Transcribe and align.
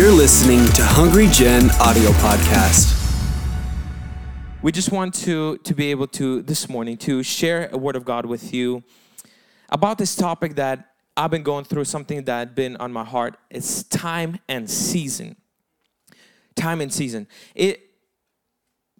You're 0.00 0.10
listening 0.10 0.64
to 0.64 0.82
Hungry 0.82 1.26
Gen 1.26 1.68
audio 1.72 2.08
podcast. 2.12 2.96
We 4.62 4.72
just 4.72 4.92
want 4.92 5.12
to 5.26 5.58
to 5.58 5.74
be 5.74 5.90
able 5.90 6.06
to 6.06 6.40
this 6.40 6.70
morning 6.70 6.96
to 7.04 7.22
share 7.22 7.68
a 7.70 7.76
word 7.76 7.96
of 7.96 8.06
God 8.06 8.24
with 8.24 8.54
you 8.54 8.82
about 9.68 9.98
this 9.98 10.16
topic 10.16 10.54
that 10.54 10.94
I've 11.18 11.30
been 11.30 11.42
going 11.42 11.66
through 11.66 11.84
something 11.84 12.24
that 12.24 12.38
had 12.38 12.54
been 12.54 12.78
on 12.78 12.94
my 12.94 13.04
heart. 13.04 13.36
It's 13.50 13.82
time 13.82 14.38
and 14.48 14.70
season. 14.70 15.36
Time 16.56 16.80
and 16.80 16.90
season. 16.90 17.28
It 17.54 17.82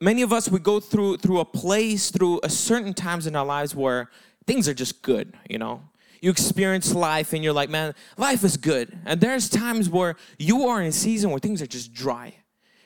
many 0.02 0.20
of 0.20 0.34
us 0.34 0.50
we 0.50 0.58
go 0.58 0.80
through 0.80 1.16
through 1.16 1.40
a 1.40 1.46
place 1.46 2.10
through 2.10 2.40
a 2.42 2.50
certain 2.50 2.92
times 2.92 3.26
in 3.26 3.34
our 3.36 3.46
lives 3.46 3.74
where 3.74 4.10
things 4.46 4.68
are 4.68 4.74
just 4.74 5.00
good, 5.00 5.32
you 5.48 5.56
know. 5.56 5.82
You 6.20 6.30
experience 6.30 6.94
life 6.94 7.32
and 7.32 7.42
you're 7.42 7.52
like, 7.52 7.70
man, 7.70 7.94
life 8.16 8.44
is 8.44 8.56
good. 8.56 8.98
And 9.06 9.20
there's 9.20 9.48
times 9.48 9.88
where 9.88 10.16
you 10.38 10.66
are 10.66 10.80
in 10.80 10.88
a 10.88 10.92
season 10.92 11.30
where 11.30 11.40
things 11.40 11.62
are 11.62 11.66
just 11.66 11.92
dry. 11.92 12.34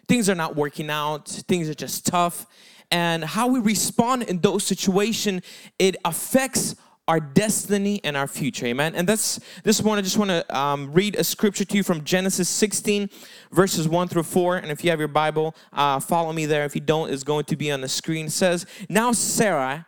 Things 0.06 0.28
are 0.28 0.34
not 0.34 0.54
working 0.54 0.90
out, 0.90 1.28
things 1.28 1.68
are 1.68 1.74
just 1.74 2.06
tough. 2.06 2.46
And 2.90 3.24
how 3.24 3.48
we 3.48 3.58
respond 3.58 4.24
in 4.24 4.40
those 4.40 4.64
situations, 4.64 5.42
it 5.78 5.96
affects 6.04 6.76
our 7.06 7.20
destiny 7.20 8.00
and 8.02 8.16
our 8.16 8.26
future 8.26 8.64
amen 8.64 8.94
and 8.94 9.06
that's 9.06 9.38
this 9.62 9.82
one 9.82 9.98
i 9.98 10.00
just 10.00 10.16
want 10.16 10.30
to 10.30 10.56
um, 10.56 10.90
read 10.90 11.14
a 11.16 11.24
scripture 11.24 11.64
to 11.64 11.76
you 11.76 11.82
from 11.82 12.02
genesis 12.02 12.48
16 12.48 13.10
verses 13.52 13.86
1 13.86 14.08
through 14.08 14.22
4 14.22 14.56
and 14.56 14.70
if 14.70 14.82
you 14.82 14.88
have 14.88 14.98
your 14.98 15.08
bible 15.08 15.54
uh, 15.74 16.00
follow 16.00 16.32
me 16.32 16.46
there 16.46 16.64
if 16.64 16.74
you 16.74 16.80
don't 16.80 17.10
it's 17.12 17.22
going 17.22 17.44
to 17.44 17.56
be 17.56 17.70
on 17.70 17.82
the 17.82 17.88
screen 17.88 18.26
it 18.26 18.32
says 18.32 18.64
now 18.88 19.12
sarah 19.12 19.84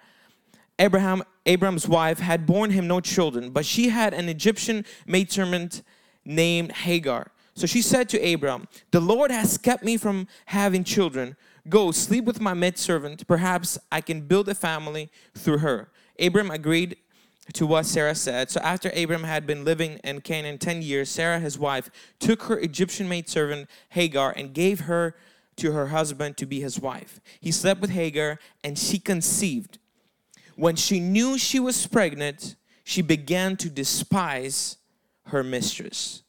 abraham 0.79 1.23
abraham's 1.47 1.89
wife 1.89 2.19
had 2.19 2.47
borne 2.47 2.71
him 2.71 2.87
no 2.87 3.01
children 3.01 3.51
but 3.51 3.65
she 3.65 3.89
had 3.89 4.13
an 4.15 4.29
egyptian 4.29 4.85
maidservant 5.07 5.83
named 6.25 6.73
hagar 6.73 7.31
so 7.55 7.67
she 7.67 7.81
said 7.81 8.09
to 8.09 8.19
abram 8.33 8.67
the 8.91 9.01
lord 9.01 9.31
has 9.31 9.59
kept 9.59 9.85
me 9.85 9.97
from 9.97 10.27
having 10.47 10.85
children 10.85 11.37
go 11.69 11.91
sleep 11.91 12.25
with 12.25 12.41
my 12.41 12.55
maidservant 12.55 13.27
perhaps 13.27 13.79
i 13.91 14.01
can 14.01 14.21
build 14.21 14.49
a 14.49 14.55
family 14.55 15.11
through 15.35 15.59
her 15.59 15.91
abram 16.19 16.51
agreed 16.51 16.97
to 17.53 17.67
what 17.67 17.87
Sarah 17.87 18.15
said. 18.15 18.51
So 18.51 18.61
after 18.61 18.91
Abram 18.97 19.25
had 19.25 19.47
been 19.47 19.65
living 19.65 20.01
in 20.05 20.21
Canaan 20.21 20.59
10 20.59 20.83
years, 20.83 21.09
Sarah, 21.09 21.39
his 21.39 21.59
wife, 21.59 21.91
took 22.19 22.45
her 22.45 22.59
Egyptian 22.59 23.09
maidservant 23.09 23.69
Hagar 23.91 24.33
and 24.37 24.53
gave 24.53 24.81
her 24.81 25.15
to 25.57 25.73
her 25.73 25.89
husband 25.89 26.37
to 26.37 26.47
be 26.47 26.61
his 26.61 26.81
wife. 26.81 27.21
He 27.41 27.51
slept 27.51 27.81
with 27.81 27.91
Hagar 27.91 28.39
and 28.63 28.79
she 28.79 28.99
conceived. 28.99 29.79
When 30.57 30.75
she 30.75 31.01
knew 31.01 31.39
she 31.39 31.61
was 31.61 31.87
pregnant, 31.87 32.57
she 32.83 33.03
began 33.03 33.57
to 33.59 33.71
despise 33.71 34.79
her 35.27 35.43
mistress. 35.43 36.23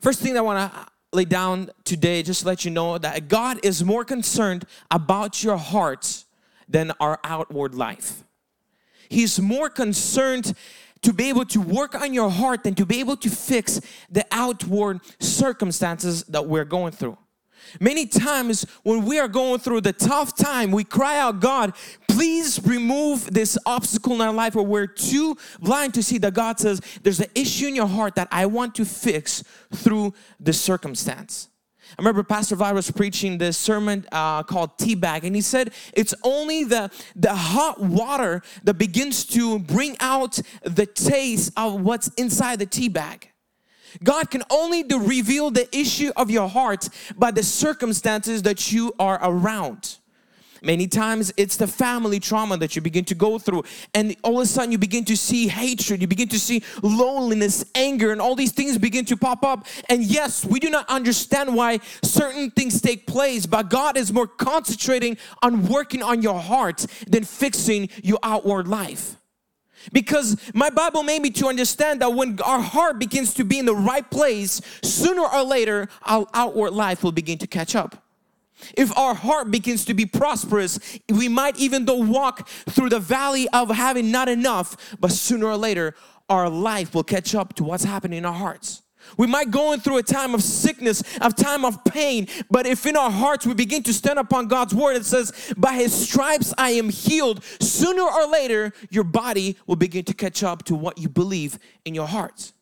First 0.00 0.20
thing 0.20 0.36
I 0.36 0.40
want 0.40 0.72
to 0.72 0.86
lay 1.12 1.24
down 1.24 1.70
today, 1.84 2.22
just 2.22 2.44
let 2.44 2.64
you 2.64 2.70
know 2.70 2.98
that 2.98 3.28
God 3.28 3.60
is 3.62 3.84
more 3.84 4.04
concerned 4.04 4.64
about 4.90 5.42
your 5.42 5.56
heart 5.56 6.24
than 6.68 6.92
our 7.00 7.20
outward 7.22 7.74
life. 7.74 8.24
He's 9.08 9.38
more 9.38 9.68
concerned 9.68 10.54
to 11.02 11.12
be 11.12 11.28
able 11.28 11.44
to 11.44 11.60
work 11.60 11.94
on 11.94 12.14
your 12.14 12.30
heart 12.30 12.64
than 12.64 12.74
to 12.76 12.86
be 12.86 13.00
able 13.00 13.16
to 13.18 13.28
fix 13.28 13.80
the 14.10 14.24
outward 14.32 15.00
circumstances 15.20 16.24
that 16.24 16.46
we're 16.46 16.64
going 16.64 16.92
through. 16.92 17.18
Many 17.80 18.06
times 18.06 18.66
when 18.82 19.04
we 19.04 19.18
are 19.18 19.28
going 19.28 19.58
through 19.58 19.82
the 19.82 19.92
tough 19.92 20.36
time, 20.36 20.70
we 20.70 20.84
cry 20.84 21.18
out, 21.18 21.40
God, 21.40 21.74
please 22.24 22.58
remove 22.64 23.34
this 23.34 23.58
obstacle 23.66 24.14
in 24.14 24.22
our 24.22 24.32
life 24.32 24.54
where 24.54 24.64
we're 24.64 24.86
too 24.86 25.36
blind 25.60 25.92
to 25.92 26.02
see 26.02 26.16
that 26.16 26.32
God 26.32 26.58
says, 26.58 26.80
there's 27.02 27.20
an 27.20 27.28
issue 27.34 27.66
in 27.66 27.74
your 27.74 27.86
heart 27.86 28.14
that 28.14 28.28
I 28.32 28.46
want 28.46 28.74
to 28.76 28.86
fix 28.86 29.44
through 29.74 30.14
the 30.40 30.54
circumstance. 30.54 31.50
I 31.82 31.94
remember 31.98 32.22
Pastor 32.22 32.56
Vi 32.56 32.72
was 32.72 32.90
preaching 32.90 33.36
this 33.36 33.58
sermon 33.58 34.06
uh, 34.10 34.42
called 34.42 34.78
Teabag, 34.78 35.24
and 35.24 35.36
he 35.36 35.42
said 35.42 35.74
it's 35.92 36.14
only 36.22 36.64
the, 36.64 36.90
the 37.14 37.34
hot 37.34 37.78
water 37.78 38.40
that 38.62 38.78
begins 38.78 39.26
to 39.26 39.58
bring 39.58 39.94
out 40.00 40.40
the 40.62 40.86
taste 40.86 41.52
of 41.58 41.82
what's 41.82 42.08
inside 42.14 42.58
the 42.58 42.64
tea 42.64 42.88
bag. 42.88 43.32
God 44.02 44.30
can 44.30 44.42
only 44.50 44.82
reveal 44.82 45.50
the 45.50 45.68
issue 45.76 46.10
of 46.16 46.30
your 46.30 46.48
heart 46.48 46.88
by 47.18 47.32
the 47.32 47.42
circumstances 47.42 48.40
that 48.44 48.72
you 48.72 48.94
are 48.98 49.18
around. 49.22 49.98
Many 50.64 50.86
times 50.86 51.32
it's 51.36 51.56
the 51.56 51.66
family 51.66 52.18
trauma 52.18 52.56
that 52.56 52.74
you 52.74 52.80
begin 52.80 53.04
to 53.06 53.14
go 53.14 53.38
through, 53.38 53.64
and 53.92 54.16
all 54.22 54.38
of 54.38 54.44
a 54.44 54.46
sudden 54.46 54.72
you 54.72 54.78
begin 54.78 55.04
to 55.04 55.16
see 55.16 55.46
hatred, 55.46 56.00
you 56.00 56.06
begin 56.06 56.28
to 56.28 56.38
see 56.38 56.62
loneliness, 56.82 57.64
anger, 57.74 58.12
and 58.12 58.20
all 58.20 58.34
these 58.34 58.52
things 58.52 58.78
begin 58.78 59.04
to 59.06 59.16
pop 59.16 59.44
up. 59.44 59.66
And 59.90 60.02
yes, 60.02 60.44
we 60.44 60.58
do 60.60 60.70
not 60.70 60.88
understand 60.88 61.54
why 61.54 61.80
certain 62.02 62.50
things 62.50 62.80
take 62.80 63.06
place, 63.06 63.44
but 63.44 63.68
God 63.68 63.96
is 63.98 64.12
more 64.12 64.26
concentrating 64.26 65.18
on 65.42 65.68
working 65.68 66.02
on 66.02 66.22
your 66.22 66.40
heart 66.40 66.86
than 67.06 67.24
fixing 67.24 67.90
your 68.02 68.18
outward 68.22 68.66
life. 68.66 69.16
Because 69.92 70.38
my 70.54 70.70
Bible 70.70 71.02
made 71.02 71.20
me 71.20 71.30
to 71.30 71.46
understand 71.46 72.00
that 72.00 72.14
when 72.14 72.40
our 72.40 72.60
heart 72.60 72.98
begins 72.98 73.34
to 73.34 73.44
be 73.44 73.58
in 73.58 73.66
the 73.66 73.74
right 73.74 74.08
place, 74.10 74.60
sooner 74.82 75.22
or 75.22 75.42
later, 75.42 75.88
our 76.04 76.26
outward 76.32 76.72
life 76.72 77.04
will 77.04 77.12
begin 77.12 77.38
to 77.38 77.46
catch 77.46 77.74
up. 77.74 78.03
If 78.76 78.96
our 78.96 79.14
heart 79.14 79.50
begins 79.50 79.84
to 79.86 79.94
be 79.94 80.06
prosperous, 80.06 80.78
we 81.08 81.28
might 81.28 81.58
even 81.58 81.84
though 81.84 81.98
walk 81.98 82.48
through 82.48 82.90
the 82.90 83.00
valley 83.00 83.48
of 83.52 83.70
having 83.70 84.10
not 84.10 84.28
enough, 84.28 84.96
but 84.98 85.10
sooner 85.10 85.46
or 85.46 85.56
later, 85.56 85.94
our 86.28 86.48
life 86.48 86.94
will 86.94 87.04
catch 87.04 87.34
up 87.34 87.54
to 87.54 87.64
what's 87.64 87.84
happening 87.84 88.18
in 88.18 88.24
our 88.24 88.32
hearts. 88.32 88.82
We 89.18 89.26
might 89.26 89.50
go 89.50 89.72
in 89.72 89.80
through 89.80 89.98
a 89.98 90.02
time 90.02 90.34
of 90.34 90.42
sickness, 90.42 91.02
a 91.20 91.30
time 91.30 91.64
of 91.64 91.84
pain, 91.84 92.26
but 92.50 92.66
if 92.66 92.86
in 92.86 92.96
our 92.96 93.10
hearts 93.10 93.46
we 93.46 93.52
begin 93.52 93.82
to 93.82 93.92
stand 93.92 94.18
upon 94.18 94.48
God's 94.48 94.74
word, 94.74 94.96
it 94.96 95.04
says, 95.04 95.52
By 95.58 95.74
his 95.74 95.92
stripes 95.92 96.54
I 96.56 96.70
am 96.70 96.88
healed, 96.88 97.44
sooner 97.60 98.02
or 98.02 98.26
later 98.26 98.72
your 98.90 99.04
body 99.04 99.56
will 99.66 99.76
begin 99.76 100.04
to 100.06 100.14
catch 100.14 100.42
up 100.42 100.64
to 100.64 100.74
what 100.74 100.96
you 100.96 101.10
believe 101.10 101.58
in 101.84 101.94
your 101.94 102.06
hearts. 102.06 102.53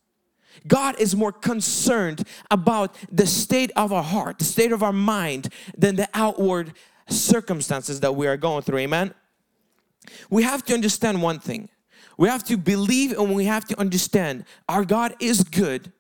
God 0.66 0.98
is 0.98 1.16
more 1.16 1.32
concerned 1.32 2.26
about 2.50 2.96
the 3.10 3.26
state 3.26 3.70
of 3.76 3.92
our 3.92 4.02
heart, 4.02 4.38
the 4.38 4.44
state 4.44 4.72
of 4.72 4.82
our 4.82 4.92
mind, 4.92 5.52
than 5.76 5.96
the 5.96 6.08
outward 6.14 6.72
circumstances 7.08 8.00
that 8.00 8.14
we 8.14 8.26
are 8.26 8.36
going 8.36 8.62
through. 8.62 8.78
Amen. 8.78 9.14
We 10.30 10.42
have 10.42 10.64
to 10.66 10.74
understand 10.74 11.22
one 11.22 11.38
thing. 11.38 11.68
We 12.18 12.28
have 12.28 12.44
to 12.44 12.56
believe 12.56 13.12
and 13.18 13.34
we 13.34 13.46
have 13.46 13.64
to 13.66 13.80
understand 13.80 14.44
our 14.68 14.84
God 14.84 15.14
is 15.20 15.44
good 15.44 15.92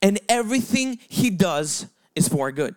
and 0.00 0.18
everything 0.28 0.98
He 1.08 1.30
does 1.30 1.86
is 2.14 2.28
for 2.28 2.46
our 2.46 2.52
good 2.52 2.74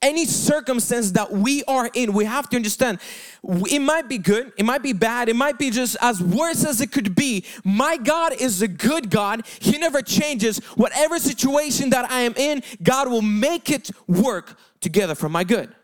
any 0.00 0.24
circumstance 0.24 1.12
that 1.12 1.32
we 1.32 1.64
are 1.64 1.90
in, 1.94 2.12
we 2.12 2.24
have 2.24 2.48
to 2.50 2.56
understand 2.56 2.98
it 3.42 3.80
might 3.80 4.08
be 4.08 4.18
good, 4.18 4.52
it 4.56 4.64
might 4.64 4.82
be 4.82 4.92
bad, 4.92 5.28
it 5.28 5.36
might 5.36 5.58
be 5.58 5.70
just 5.70 5.96
as 6.00 6.22
worse 6.22 6.64
as 6.64 6.80
it 6.80 6.92
could 6.92 7.14
be. 7.14 7.44
My 7.64 7.96
God 7.96 8.32
is 8.40 8.62
a 8.62 8.68
good 8.68 9.10
God, 9.10 9.46
He 9.60 9.78
never 9.78 10.02
changes. 10.02 10.58
Whatever 10.76 11.18
situation 11.18 11.90
that 11.90 12.10
I 12.10 12.20
am 12.20 12.34
in, 12.36 12.62
God 12.82 13.08
will 13.08 13.22
make 13.22 13.70
it 13.70 13.90
work 14.06 14.58
together 14.80 15.14
for 15.14 15.28
my 15.28 15.44
good 15.44 15.74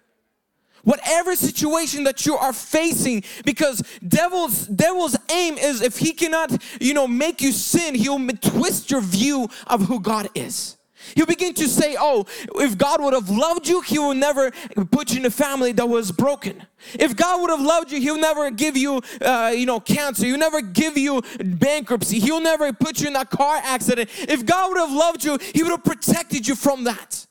whatever 0.85 1.35
situation 1.35 2.05
that 2.05 2.27
you 2.27 2.37
are 2.37 2.53
facing 2.53 3.25
because 3.45 3.83
devil's 4.07 4.67
devil's 4.67 5.17
aim 5.31 5.57
is 5.57 5.81
if 5.81 5.99
he 5.99 6.13
cannot 6.13 6.63
you 6.81 6.95
know 6.95 7.09
make 7.09 7.41
you 7.41 7.51
sin 7.51 7.95
he'll 7.95 8.19
twist 8.37 8.91
your 8.91 9.01
view 9.01 9.49
of 9.67 9.83
who 9.87 9.99
god 9.99 10.29
is 10.35 10.77
He'll 11.15 11.27
begin 11.27 11.55
to 11.55 11.69
say, 11.69 11.97
Oh, 11.99 12.27
if 12.57 12.77
God 12.79 13.03
would 13.03 13.15
have 13.15 13.31
loved 13.31 13.69
you, 13.69 13.81
He 13.81 13.99
would 13.99 14.17
never 14.17 14.51
put 14.91 15.13
you 15.13 15.21
in 15.21 15.27
a 15.27 15.31
family 15.31 15.73
that 15.73 15.89
was 15.89 16.13
broken. 16.13 16.63
If 16.95 17.17
God 17.17 17.41
would 17.41 17.51
have 17.51 17.61
loved 17.61 17.93
you, 17.93 18.01
He'll 18.01 18.19
never 18.21 18.51
give 18.51 18.77
you, 18.77 19.01
uh, 19.21 19.53
you 19.55 19.67
know, 19.67 19.81
cancer. 19.81 20.27
He'll 20.27 20.39
never 20.39 20.61
give 20.61 20.97
you 20.97 21.23
bankruptcy. 21.39 22.21
He'll 22.21 22.41
never 22.41 22.73
put 22.73 23.01
you 23.01 23.09
in 23.09 23.17
a 23.17 23.25
car 23.25 23.61
accident. 23.63 24.11
If 24.29 24.45
God 24.47 24.71
would 24.71 24.79
have 24.79 24.93
loved 24.93 25.25
you, 25.25 25.39
He 25.53 25.63
would 25.63 25.71
have 25.71 25.85
protected 25.85 26.47
you 26.47 26.55
from 26.55 26.85
that. 26.85 27.27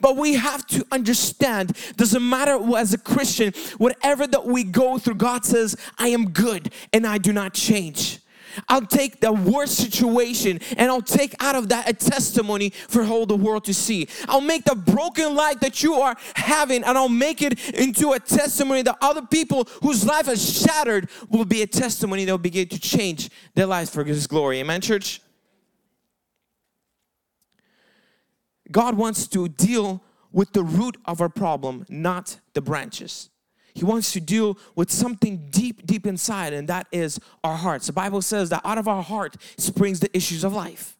But 0.00 0.16
we 0.16 0.34
have 0.34 0.66
to 0.68 0.86
understand, 0.90 1.76
doesn't 1.96 2.26
matter 2.26 2.58
as 2.76 2.94
a 2.94 2.98
Christian, 2.98 3.52
whatever 3.78 4.26
that 4.26 4.46
we 4.46 4.64
go 4.64 4.98
through, 4.98 5.16
God 5.16 5.44
says, 5.44 5.76
I 5.98 6.08
am 6.08 6.30
good 6.30 6.72
and 6.92 7.06
I 7.06 7.18
do 7.18 7.32
not 7.32 7.52
change. 7.54 8.21
I'll 8.68 8.86
take 8.86 9.20
the 9.20 9.32
worst 9.32 9.76
situation 9.76 10.60
and 10.76 10.90
I'll 10.90 11.02
take 11.02 11.34
out 11.40 11.54
of 11.54 11.68
that 11.70 11.88
a 11.88 11.92
testimony 11.92 12.70
for 12.70 13.04
all 13.04 13.26
the 13.26 13.36
world 13.36 13.64
to 13.64 13.74
see. 13.74 14.08
I'll 14.28 14.40
make 14.40 14.64
the 14.64 14.74
broken 14.74 15.34
life 15.34 15.60
that 15.60 15.82
you 15.82 15.94
are 15.94 16.16
having 16.34 16.84
and 16.84 16.96
I'll 16.96 17.08
make 17.08 17.42
it 17.42 17.70
into 17.70 18.12
a 18.12 18.20
testimony 18.20 18.82
that 18.82 18.98
other 19.00 19.22
people 19.22 19.68
whose 19.82 20.04
life 20.04 20.28
is 20.28 20.62
shattered 20.62 21.08
will 21.28 21.44
be 21.44 21.62
a 21.62 21.66
testimony 21.66 22.24
that 22.24 22.32
will 22.32 22.38
begin 22.38 22.68
to 22.68 22.78
change 22.78 23.30
their 23.54 23.66
lives 23.66 23.90
for 23.90 24.04
His 24.04 24.26
glory. 24.26 24.60
Amen, 24.60 24.80
church? 24.80 25.20
God 28.70 28.96
wants 28.96 29.26
to 29.28 29.48
deal 29.48 30.02
with 30.32 30.52
the 30.52 30.64
root 30.64 30.96
of 31.04 31.20
our 31.20 31.28
problem, 31.28 31.84
not 31.88 32.38
the 32.54 32.62
branches. 32.62 33.28
He 33.74 33.84
wants 33.84 34.12
to 34.12 34.20
deal 34.20 34.58
with 34.74 34.90
something 34.90 35.48
deep, 35.50 35.86
deep 35.86 36.06
inside, 36.06 36.52
and 36.52 36.68
that 36.68 36.86
is 36.92 37.18
our 37.42 37.56
hearts. 37.56 37.86
The 37.86 37.92
Bible 37.92 38.22
says 38.22 38.50
that 38.50 38.60
out 38.64 38.78
of 38.78 38.86
our 38.86 39.02
heart 39.02 39.36
springs 39.56 40.00
the 40.00 40.14
issues 40.16 40.44
of 40.44 40.52
life. 40.52 40.96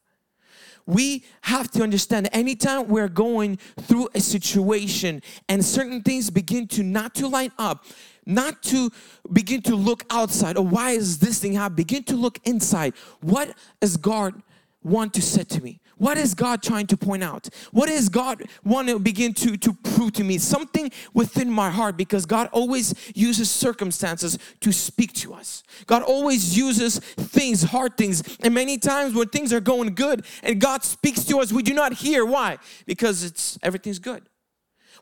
we 0.86 1.24
have 1.42 1.70
to 1.70 1.82
understand 1.82 2.26
that 2.26 2.36
anytime 2.36 2.88
we're 2.88 3.08
going 3.08 3.56
through 3.80 4.08
a 4.14 4.20
situation 4.20 5.22
and 5.48 5.64
certain 5.64 6.02
things 6.02 6.30
begin 6.30 6.66
to 6.69 6.82
not 6.82 7.14
to 7.16 7.28
line 7.28 7.52
up, 7.58 7.84
not 8.26 8.62
to 8.62 8.90
begin 9.32 9.62
to 9.62 9.74
look 9.74 10.04
outside 10.10 10.56
or 10.56 10.64
why 10.64 10.92
is 10.92 11.19
this 11.19 11.38
thing 11.40 11.54
happening, 11.54 11.76
begin 11.76 12.02
to 12.04 12.16
look 12.16 12.38
inside. 12.44 12.94
What 13.20 13.54
does 13.80 13.96
God 13.96 14.42
want 14.82 15.14
to 15.14 15.22
say 15.22 15.44
to 15.44 15.62
me? 15.62 15.80
What 16.02 16.19
is 16.19 16.34
God 16.34 16.64
trying 16.64 16.88
to 16.88 16.96
point 16.96 17.22
out? 17.22 17.49
What 17.70 17.88
is 17.88 18.08
God 18.08 18.43
want 18.64 18.88
to 18.88 18.99
begin 18.99 19.34
to, 19.34 19.56
to 19.56 19.72
prove 19.72 20.12
to 20.14 20.25
me? 20.25 20.37
Something 20.37 20.90
within 21.14 21.49
my 21.49 21.70
heart 21.70 21.96
because 21.96 22.26
God 22.26 22.49
always 22.50 22.93
uses 23.14 23.49
circumstances 23.49 24.37
to 24.62 24.72
speak 24.72 25.12
to 25.12 25.32
us. 25.32 25.62
God 25.87 26.02
always 26.02 26.56
uses 26.58 26.99
things, 26.99 27.62
hard 27.62 27.96
things. 27.96 28.37
And 28.40 28.52
many 28.52 28.78
times 28.78 29.14
when 29.14 29.28
things 29.28 29.52
are 29.52 29.60
going 29.60 29.94
good 29.94 30.26
and 30.43 30.60
God 30.60 30.82
speaks 30.82 31.22
to 31.26 31.38
us, 31.38 31.52
we 31.52 31.62
do 31.62 31.72
not 31.72 31.93
hear. 31.93 32.26
Why? 32.26 32.58
Because 32.84 33.22
it's 33.22 33.56
everything's 33.62 34.00
good. 34.00 34.25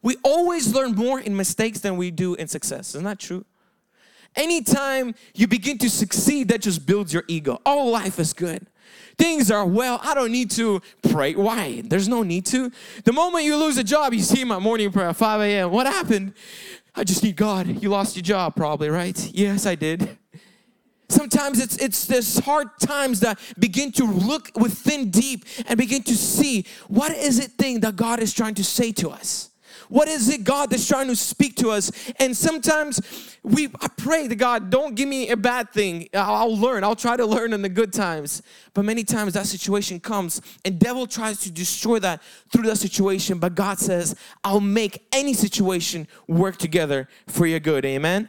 We 0.03 0.17
always 0.23 0.75
learn 0.75 0.93
more 0.93 1.19
in 1.19 1.35
mistakes 1.35 1.81
than 1.81 1.97
we 1.97 2.11
do 2.11 2.35
in 2.35 2.47
success. 2.47 2.91
Isn't 2.91 3.05
that 3.05 3.19
true? 3.19 3.47
Anytime 4.37 5.15
you 5.35 5.47
begin 5.47 5.79
to 5.79 5.91
succeed, 5.91 6.49
that 6.49 6.63
just 6.63 6.87
builds 6.87 7.13
your 7.13 7.25
ego. 7.29 7.61
Oh, 7.67 7.87
life 7.87 8.19
is 8.19 8.33
good. 8.33 8.67
Things 9.19 9.51
are 9.51 9.67
well. 9.67 10.01
I 10.03 10.15
don't 10.15 10.33
need 10.33 10.51
to 10.53 10.81
pray. 11.11 11.35
Why? 11.35 11.83
There's 11.85 12.09
no 12.09 12.23
need 12.23 12.47
to. 12.47 12.71
The 13.05 13.13
moment 13.13 13.45
you 13.45 13.57
lose 13.57 13.77
a 13.77 13.85
job, 13.85 14.15
you 14.15 14.21
see 14.21 14.45
my 14.45 14.59
morning 14.59 14.91
prayer 14.93 15.09
at 15.09 15.17
5 15.17 15.41
a.m. 15.43 15.71
What 15.71 15.87
happened? 15.87 16.33
I 16.95 17.05
just 17.05 17.23
need 17.23 17.37
God. 17.37 17.83
You 17.83 17.91
lost 17.91 18.17
your 18.17 18.23
job, 18.23 18.57
probably, 18.57 18.89
right? 18.89 19.31
Yes, 19.33 19.67
I 19.67 19.75
did. 19.75 20.17
Sometimes 21.11 21.61
it's 21.61 21.77
it's 21.79 22.07
this 22.07 22.39
hard 22.39 22.69
times 22.79 23.21
that 23.21 23.39
begin 23.59 23.91
to 23.93 24.05
look 24.05 24.51
within 24.55 25.11
deep 25.11 25.45
and 25.67 25.77
begin 25.77 26.03
to 26.05 26.15
see 26.15 26.65
what 26.87 27.11
is 27.11 27.41
it 27.41 27.51
thing 27.53 27.81
that 27.81 27.97
God 27.97 28.21
is 28.21 28.33
trying 28.33 28.55
to 28.55 28.65
say 28.65 28.93
to 28.93 29.11
us. 29.11 29.50
What 29.91 30.07
is 30.07 30.29
it 30.29 30.45
God 30.45 30.71
that's 30.71 30.87
trying 30.87 31.09
to 31.09 31.17
speak 31.17 31.57
to 31.57 31.71
us? 31.71 31.91
And 32.21 32.37
sometimes 32.37 33.37
we 33.43 33.67
I 33.81 33.89
pray 33.89 34.29
to 34.29 34.37
God, 34.37 34.71
don't 34.71 34.95
give 34.95 35.09
me 35.09 35.31
a 35.31 35.37
bad 35.37 35.71
thing. 35.73 36.09
I'll 36.15 36.57
learn. 36.57 36.85
I'll 36.85 36.95
try 36.95 37.17
to 37.17 37.27
learn 37.27 37.53
in 37.53 37.61
the 37.61 37.69
good 37.69 37.93
times. 37.93 38.41
But 38.73 38.85
many 38.85 39.03
times 39.03 39.33
that 39.35 39.47
situation 39.47 39.99
comes 39.99 40.41
and 40.65 40.79
devil 40.79 41.09
tries 41.09 41.41
to 41.41 41.51
destroy 41.51 41.99
that 41.99 42.23
through 42.53 42.67
that 42.69 42.77
situation. 42.77 43.41
But 43.41 43.57
God 43.57 43.81
says, 43.81 44.15
I'll 44.45 44.61
make 44.61 45.07
any 45.11 45.35
situation 45.35 46.07
work 46.29 46.57
together 46.57 47.09
for 47.27 47.45
your 47.47 47.61
good. 47.61 47.85
Amen. 47.85 48.29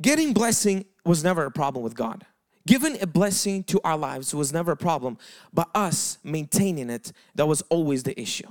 Getting 0.00 0.32
blessing 0.32 0.86
was 1.04 1.22
never 1.22 1.44
a 1.44 1.50
problem 1.50 1.84
with 1.84 1.94
God. 1.94 2.24
Giving 2.66 3.00
a 3.02 3.06
blessing 3.06 3.62
to 3.64 3.80
our 3.84 3.98
lives 3.98 4.34
was 4.34 4.54
never 4.54 4.72
a 4.72 4.76
problem, 4.76 5.18
but 5.52 5.68
us 5.74 6.16
maintaining 6.24 6.88
it, 6.88 7.12
that 7.34 7.44
was 7.44 7.60
always 7.68 8.04
the 8.04 8.18
issue. 8.18 8.48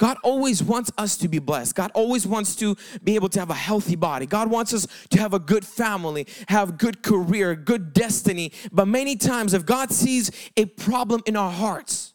God 0.00 0.16
always 0.24 0.62
wants 0.62 0.90
us 0.96 1.18
to 1.18 1.28
be 1.28 1.38
blessed. 1.38 1.74
God 1.74 1.90
always 1.94 2.26
wants 2.26 2.56
to 2.56 2.74
be 3.04 3.16
able 3.16 3.28
to 3.28 3.38
have 3.38 3.50
a 3.50 3.54
healthy 3.54 3.96
body. 3.96 4.24
God 4.24 4.50
wants 4.50 4.72
us 4.72 4.86
to 5.10 5.20
have 5.20 5.34
a 5.34 5.38
good 5.38 5.62
family, 5.62 6.26
have 6.48 6.78
good 6.78 7.02
career, 7.02 7.54
good 7.54 7.92
destiny. 7.92 8.50
But 8.72 8.88
many 8.88 9.14
times 9.14 9.52
if 9.52 9.66
God 9.66 9.92
sees 9.92 10.30
a 10.56 10.64
problem 10.64 11.20
in 11.26 11.36
our 11.36 11.50
hearts, 11.52 12.14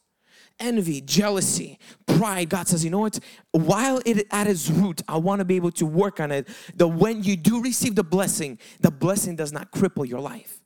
envy, 0.60 1.00
jealousy, 1.00 1.78
pride, 2.08 2.50
God 2.50 2.68
says, 2.68 2.84
you 2.84 2.90
know 2.90 3.02
what? 3.02 3.20
While 3.52 4.02
it 4.04 4.26
at 4.32 4.48
its 4.48 4.68
root, 4.68 5.04
I 5.08 5.18
want 5.18 5.40
to 5.40 5.46
be 5.46 5.56
able 5.56 5.72
to 5.74 5.86
work 5.86 6.20
on 6.20 6.32
it. 6.32 6.48
That 6.78 6.88
when 6.88 7.22
you 7.22 7.36
do 7.36 7.62
receive 7.62 7.94
the 7.94 8.04
blessing, 8.04 8.58
the 8.80 8.90
blessing 8.90 9.36
does 9.36 9.54
not 9.54 9.72
cripple 9.72 10.10
your 10.10 10.22
life. 10.22 10.65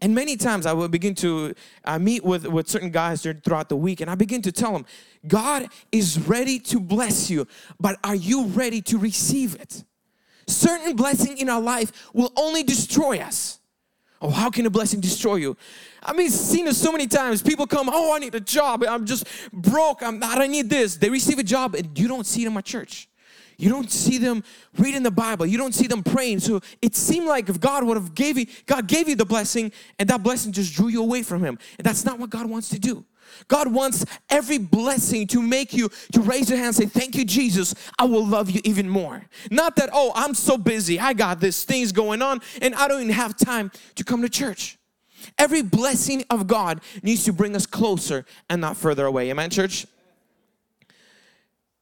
And 0.00 0.14
many 0.14 0.36
times 0.36 0.66
I 0.66 0.72
will 0.72 0.88
begin 0.88 1.14
to 1.16 1.54
I 1.84 1.98
meet 1.98 2.24
with, 2.24 2.46
with 2.46 2.68
certain 2.68 2.90
guys 2.90 3.22
throughout 3.22 3.68
the 3.68 3.76
week 3.76 4.00
and 4.00 4.10
I 4.10 4.14
begin 4.14 4.42
to 4.42 4.52
tell 4.52 4.72
them, 4.72 4.84
God 5.26 5.68
is 5.90 6.18
ready 6.28 6.58
to 6.60 6.80
bless 6.80 7.30
you, 7.30 7.46
but 7.80 7.98
are 8.04 8.14
you 8.14 8.46
ready 8.46 8.82
to 8.82 8.98
receive 8.98 9.54
it? 9.54 9.84
Certain 10.46 10.94
blessing 10.94 11.38
in 11.38 11.48
our 11.48 11.60
life 11.60 12.10
will 12.12 12.32
only 12.36 12.62
destroy 12.62 13.18
us. 13.18 13.58
Oh, 14.22 14.30
how 14.30 14.50
can 14.50 14.64
a 14.64 14.70
blessing 14.70 15.00
destroy 15.00 15.36
you? 15.36 15.56
I 16.02 16.12
mean, 16.12 16.30
seen 16.30 16.66
it 16.66 16.74
so 16.74 16.90
many 16.90 17.06
times. 17.06 17.42
People 17.42 17.66
come, 17.66 17.90
oh, 17.92 18.14
I 18.14 18.18
need 18.18 18.34
a 18.34 18.40
job. 18.40 18.82
I'm 18.88 19.04
just 19.04 19.26
broke. 19.52 20.02
I'm 20.02 20.18
not, 20.18 20.40
I 20.40 20.46
need 20.46 20.70
this. 20.70 20.96
They 20.96 21.10
receive 21.10 21.38
a 21.38 21.42
job 21.42 21.74
and 21.74 21.98
you 21.98 22.08
don't 22.08 22.26
see 22.26 22.44
it 22.44 22.46
in 22.46 22.52
my 22.52 22.60
church. 22.60 23.08
You 23.56 23.70
don't 23.70 23.90
see 23.90 24.18
them 24.18 24.44
reading 24.78 25.02
the 25.02 25.10
Bible. 25.10 25.46
You 25.46 25.58
don't 25.58 25.74
see 25.74 25.86
them 25.86 26.02
praying. 26.02 26.40
So 26.40 26.60
it 26.82 26.94
seemed 26.94 27.26
like 27.26 27.48
if 27.48 27.58
God 27.58 27.84
would 27.84 27.96
have 27.96 28.14
gave 28.14 28.38
you, 28.38 28.46
God 28.66 28.86
gave 28.86 29.08
you 29.08 29.16
the 29.16 29.24
blessing 29.24 29.72
and 29.98 30.08
that 30.10 30.22
blessing 30.22 30.52
just 30.52 30.74
drew 30.74 30.88
you 30.88 31.02
away 31.02 31.22
from 31.22 31.42
Him. 31.42 31.58
And 31.78 31.86
that's 31.86 32.04
not 32.04 32.18
what 32.18 32.30
God 32.30 32.46
wants 32.46 32.68
to 32.70 32.78
do. 32.78 33.04
God 33.48 33.72
wants 33.72 34.04
every 34.30 34.58
blessing 34.58 35.26
to 35.28 35.42
make 35.42 35.72
you 35.72 35.90
to 36.12 36.20
raise 36.20 36.48
your 36.48 36.58
hand 36.58 36.68
and 36.68 36.76
say, 36.76 36.86
Thank 36.86 37.16
you, 37.16 37.24
Jesus. 37.24 37.74
I 37.98 38.04
will 38.04 38.24
love 38.24 38.50
you 38.50 38.60
even 38.64 38.88
more. 38.88 39.24
Not 39.50 39.76
that, 39.76 39.90
oh, 39.92 40.12
I'm 40.14 40.34
so 40.34 40.56
busy. 40.56 41.00
I 41.00 41.12
got 41.12 41.40
this 41.40 41.64
things 41.64 41.92
going 41.92 42.22
on 42.22 42.40
and 42.62 42.74
I 42.74 42.88
don't 42.88 43.02
even 43.02 43.14
have 43.14 43.36
time 43.36 43.72
to 43.96 44.04
come 44.04 44.22
to 44.22 44.28
church. 44.28 44.78
Every 45.38 45.62
blessing 45.62 46.24
of 46.30 46.46
God 46.46 46.80
needs 47.02 47.24
to 47.24 47.32
bring 47.32 47.56
us 47.56 47.66
closer 47.66 48.24
and 48.48 48.60
not 48.60 48.76
further 48.76 49.06
away. 49.06 49.30
Amen, 49.30 49.50
church? 49.50 49.86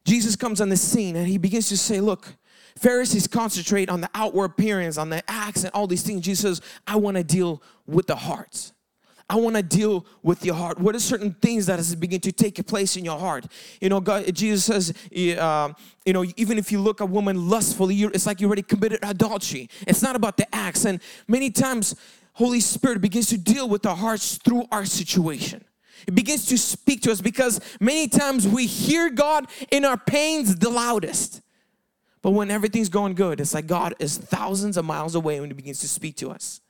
Jesus 0.05 0.37
comes 0.37 0.61
on 0.61 0.69
the 0.69 0.77
scene 0.77 1.17
and 1.17 1.27
he 1.27 1.39
begins 1.39 1.69
to 1.69 1.77
say, 1.77 2.01
Look, 2.01 2.37
Pharisees 2.77 3.27
concentrate 3.27 3.89
on 3.89 4.01
the 4.01 4.11
outward 4.15 4.47
appearance, 4.47 4.99
on 4.99 5.09
the 5.09 5.23
acts, 5.31 5.65
and 5.65 5.73
all 5.75 5.87
these 5.87 6.03
things. 6.03 6.23
Jesus 6.23 6.59
says, 6.59 6.69
I 6.87 6.97
want 6.97 7.17
to 7.17 7.25
deal 7.25 7.63
with 7.87 8.07
the 8.07 8.17
hearts. 8.17 8.73
I 9.29 9.37
want 9.37 9.57
to 9.57 9.63
deal 9.63 10.07
with 10.23 10.45
your 10.45 10.55
heart. 10.55 10.79
What 10.79 10.95
are 10.95 11.01
certain 11.01 11.33
things 11.33 11.67
that 11.67 11.79
has 11.79 11.95
begin 11.95 12.21
to 12.21 12.33
take 12.33 12.65
place 12.67 12.97
in 12.97 13.05
your 13.05 13.19
heart? 13.19 13.47
You 13.81 13.89
know, 13.89 14.01
God, 14.01 14.33
Jesus 14.35 14.65
says, 14.65 15.39
uh, 15.39 15.73
you 16.05 16.13
know, 16.13 16.27
even 16.37 16.59
if 16.59 16.71
you 16.71 16.79
look 16.79 17.01
at 17.01 17.05
a 17.05 17.07
woman 17.07 17.49
lustfully, 17.49 17.97
it's 18.03 18.27
like 18.27 18.41
you 18.41 18.47
already 18.49 18.63
committed 18.63 18.99
adultery. 19.03 19.71
It's 19.87 20.03
not 20.03 20.15
about 20.15 20.37
the 20.37 20.53
acts. 20.55 20.85
And 20.85 21.01
many 21.27 21.51
times, 21.51 21.95
Holy 22.35 22.61
Spirit 22.61 23.01
begins 23.01 23.29
to 23.29 23.39
deal 23.39 23.69
with 23.69 23.87
our 23.87 23.97
hearts 23.97 24.37
through 24.37 24.65
our 24.71 24.85
situation. 24.85 25.65
It 26.07 26.15
begins 26.15 26.47
to 26.47 26.59
speak 26.59 27.03
to 27.03 27.13
us 27.13 27.21
because 27.21 27.61
many 27.81 28.09
times 28.09 28.47
we 28.47 28.67
hear 28.67 29.11
God 29.11 29.47
in 29.71 29.85
our 29.85 29.97
pains 29.97 30.57
the 30.57 30.71
loudest. 30.71 31.41
But 32.23 32.31
when 32.31 32.51
everything's 32.51 32.89
going 32.89 33.15
good, 33.15 33.41
it's 33.41 33.53
like 33.55 33.67
God 33.67 33.95
is 33.99 34.17
thousands 34.17 34.77
of 34.77 34.85
miles 34.85 35.15
away 35.15 35.41
when 35.41 35.51
He 35.51 35.55
begins 35.55 35.81
to 35.81 35.89
speak 35.89 36.17
to 36.17 36.31
us. 36.31 36.61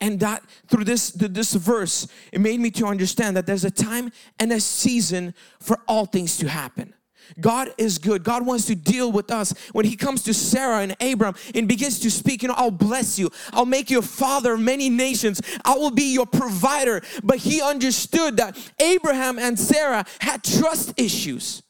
And 0.00 0.20
that 0.20 0.42
through 0.68 0.84
this 0.84 1.10
this 1.10 1.54
verse, 1.54 2.06
it 2.32 2.40
made 2.40 2.60
me 2.60 2.70
to 2.72 2.86
understand 2.86 3.36
that 3.36 3.46
there's 3.46 3.64
a 3.64 3.70
time 3.70 4.12
and 4.38 4.52
a 4.52 4.60
season 4.60 5.34
for 5.60 5.80
all 5.88 6.06
things 6.06 6.38
to 6.38 6.48
happen. 6.48 6.94
God 7.40 7.72
is 7.78 7.98
good. 7.98 8.24
God 8.24 8.44
wants 8.46 8.66
to 8.66 8.74
deal 8.74 9.12
with 9.12 9.30
us. 9.30 9.54
When 9.72 9.84
He 9.84 9.96
comes 9.96 10.22
to 10.24 10.34
Sarah 10.34 10.80
and 10.80 10.96
Abram 11.00 11.34
and 11.54 11.68
begins 11.68 12.00
to 12.00 12.10
speak, 12.10 12.42
you 12.42 12.48
know, 12.48 12.54
I'll 12.56 12.70
bless 12.70 13.18
you. 13.18 13.30
I'll 13.52 13.66
make 13.66 13.90
you 13.90 13.98
a 13.98 14.02
father 14.02 14.54
of 14.54 14.60
many 14.60 14.88
nations. 14.90 15.40
I 15.64 15.74
will 15.74 15.90
be 15.90 16.12
your 16.12 16.26
provider. 16.26 17.02
But 17.22 17.38
he 17.38 17.60
understood 17.60 18.36
that 18.38 18.56
Abraham 18.80 19.38
and 19.38 19.58
Sarah 19.58 20.04
had 20.20 20.42
trust 20.42 20.94
issues. 20.96 21.62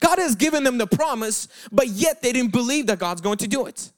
God 0.00 0.18
has 0.18 0.34
given 0.34 0.64
them 0.64 0.78
the 0.78 0.86
promise, 0.86 1.48
but 1.70 1.86
yet 1.88 2.22
they 2.22 2.32
didn't 2.32 2.52
believe 2.52 2.86
that 2.88 2.98
God's 2.98 3.20
going 3.20 3.38
to 3.38 3.48
do 3.48 3.66
it. 3.66 3.92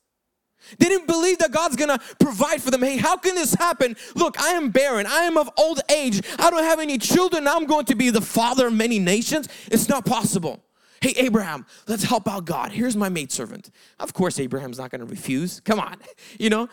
They 0.78 0.88
didn't 0.88 1.06
believe 1.06 1.38
that 1.38 1.50
God's 1.50 1.76
gonna 1.76 1.98
provide 2.18 2.62
for 2.62 2.70
them. 2.70 2.82
Hey, 2.82 2.96
how 2.96 3.16
can 3.16 3.34
this 3.34 3.54
happen? 3.54 3.96
Look, 4.14 4.40
I 4.40 4.50
am 4.50 4.70
barren. 4.70 5.06
I 5.06 5.20
am 5.24 5.36
of 5.36 5.50
old 5.58 5.80
age. 5.90 6.22
I 6.38 6.50
don't 6.50 6.62
have 6.62 6.80
any 6.80 6.98
children. 6.98 7.46
I'm 7.46 7.66
going 7.66 7.84
to 7.86 7.94
be 7.94 8.10
the 8.10 8.20
father 8.20 8.68
of 8.68 8.72
many 8.72 8.98
nations. 8.98 9.48
It's 9.70 9.88
not 9.88 10.06
possible. 10.06 10.62
Hey, 11.04 11.12
Abraham, 11.18 11.66
let's 11.86 12.02
help 12.02 12.26
out 12.26 12.46
God. 12.46 12.72
Here's 12.72 12.96
my 12.96 13.10
maidservant. 13.10 13.68
Of 14.00 14.14
course, 14.14 14.40
Abraham's 14.40 14.78
not 14.78 14.90
going 14.90 15.02
to 15.02 15.06
refuse. 15.06 15.60
Come 15.60 15.78
on, 15.78 15.96
you 16.38 16.48
know? 16.48 16.66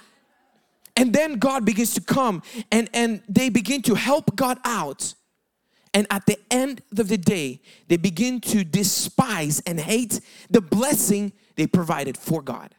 And 0.96 1.12
then 1.12 1.34
God 1.34 1.66
begins 1.66 1.94
to 1.96 2.02
come 2.02 2.42
and, 2.72 2.90
and 2.94 3.22
they 3.28 3.50
begin 3.50 3.82
to 3.82 3.96
help 3.96 4.34
God 4.38 4.58
out. 4.64 5.16
And 5.94 6.08
at 6.10 6.28
the 6.28 6.40
end 6.50 6.82
of 6.98 7.10
the 7.10 7.18
day, 7.18 7.60
they 7.90 7.98
begin 7.98 8.40
to 8.40 8.64
despise 8.64 9.60
and 9.68 9.78
hate 9.78 10.22
the 10.50 10.62
blessing 10.62 11.34
they 11.58 11.68
provided 11.68 12.16
for 12.16 12.42
God. 12.42 12.74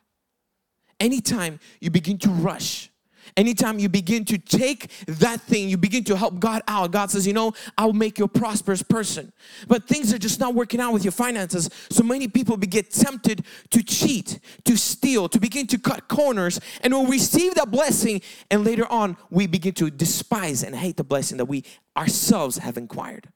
Anytime 1.00 1.60
you 1.82 1.90
begin 1.90 2.16
to 2.20 2.30
rush 2.30 2.88
Anytime 3.36 3.78
you 3.78 3.88
begin 3.88 4.24
to 4.26 4.38
take 4.38 4.90
that 5.06 5.40
thing, 5.40 5.68
you 5.68 5.76
begin 5.76 6.04
to 6.04 6.16
help 6.16 6.38
God 6.38 6.62
out. 6.68 6.90
God 6.90 7.10
says, 7.10 7.26
You 7.26 7.32
know, 7.32 7.52
I'll 7.78 7.92
make 7.92 8.18
you 8.18 8.24
a 8.24 8.28
prosperous 8.28 8.82
person. 8.82 9.32
But 9.68 9.84
things 9.84 10.12
are 10.12 10.18
just 10.18 10.40
not 10.40 10.54
working 10.54 10.80
out 10.80 10.92
with 10.92 11.04
your 11.04 11.12
finances. 11.12 11.70
So 11.90 12.02
many 12.02 12.28
people 12.28 12.56
get 12.56 12.90
tempted 12.90 13.44
to 13.70 13.82
cheat, 13.82 14.40
to 14.64 14.76
steal, 14.76 15.28
to 15.28 15.40
begin 15.40 15.66
to 15.68 15.78
cut 15.78 16.08
corners. 16.08 16.60
And 16.82 16.92
we'll 16.92 17.06
receive 17.06 17.54
that 17.54 17.70
blessing. 17.70 18.22
And 18.50 18.64
later 18.64 18.86
on, 18.86 19.16
we 19.30 19.46
begin 19.46 19.74
to 19.74 19.90
despise 19.90 20.62
and 20.62 20.74
hate 20.74 20.96
the 20.96 21.04
blessing 21.04 21.38
that 21.38 21.46
we 21.46 21.64
ourselves 21.96 22.58
have 22.58 22.76
inquired. 22.76 23.28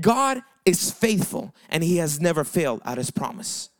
God 0.00 0.42
is 0.64 0.90
faithful 0.90 1.54
and 1.68 1.82
He 1.82 1.98
has 1.98 2.20
never 2.20 2.44
failed 2.44 2.82
at 2.84 2.98
His 2.98 3.10
promise. 3.10 3.70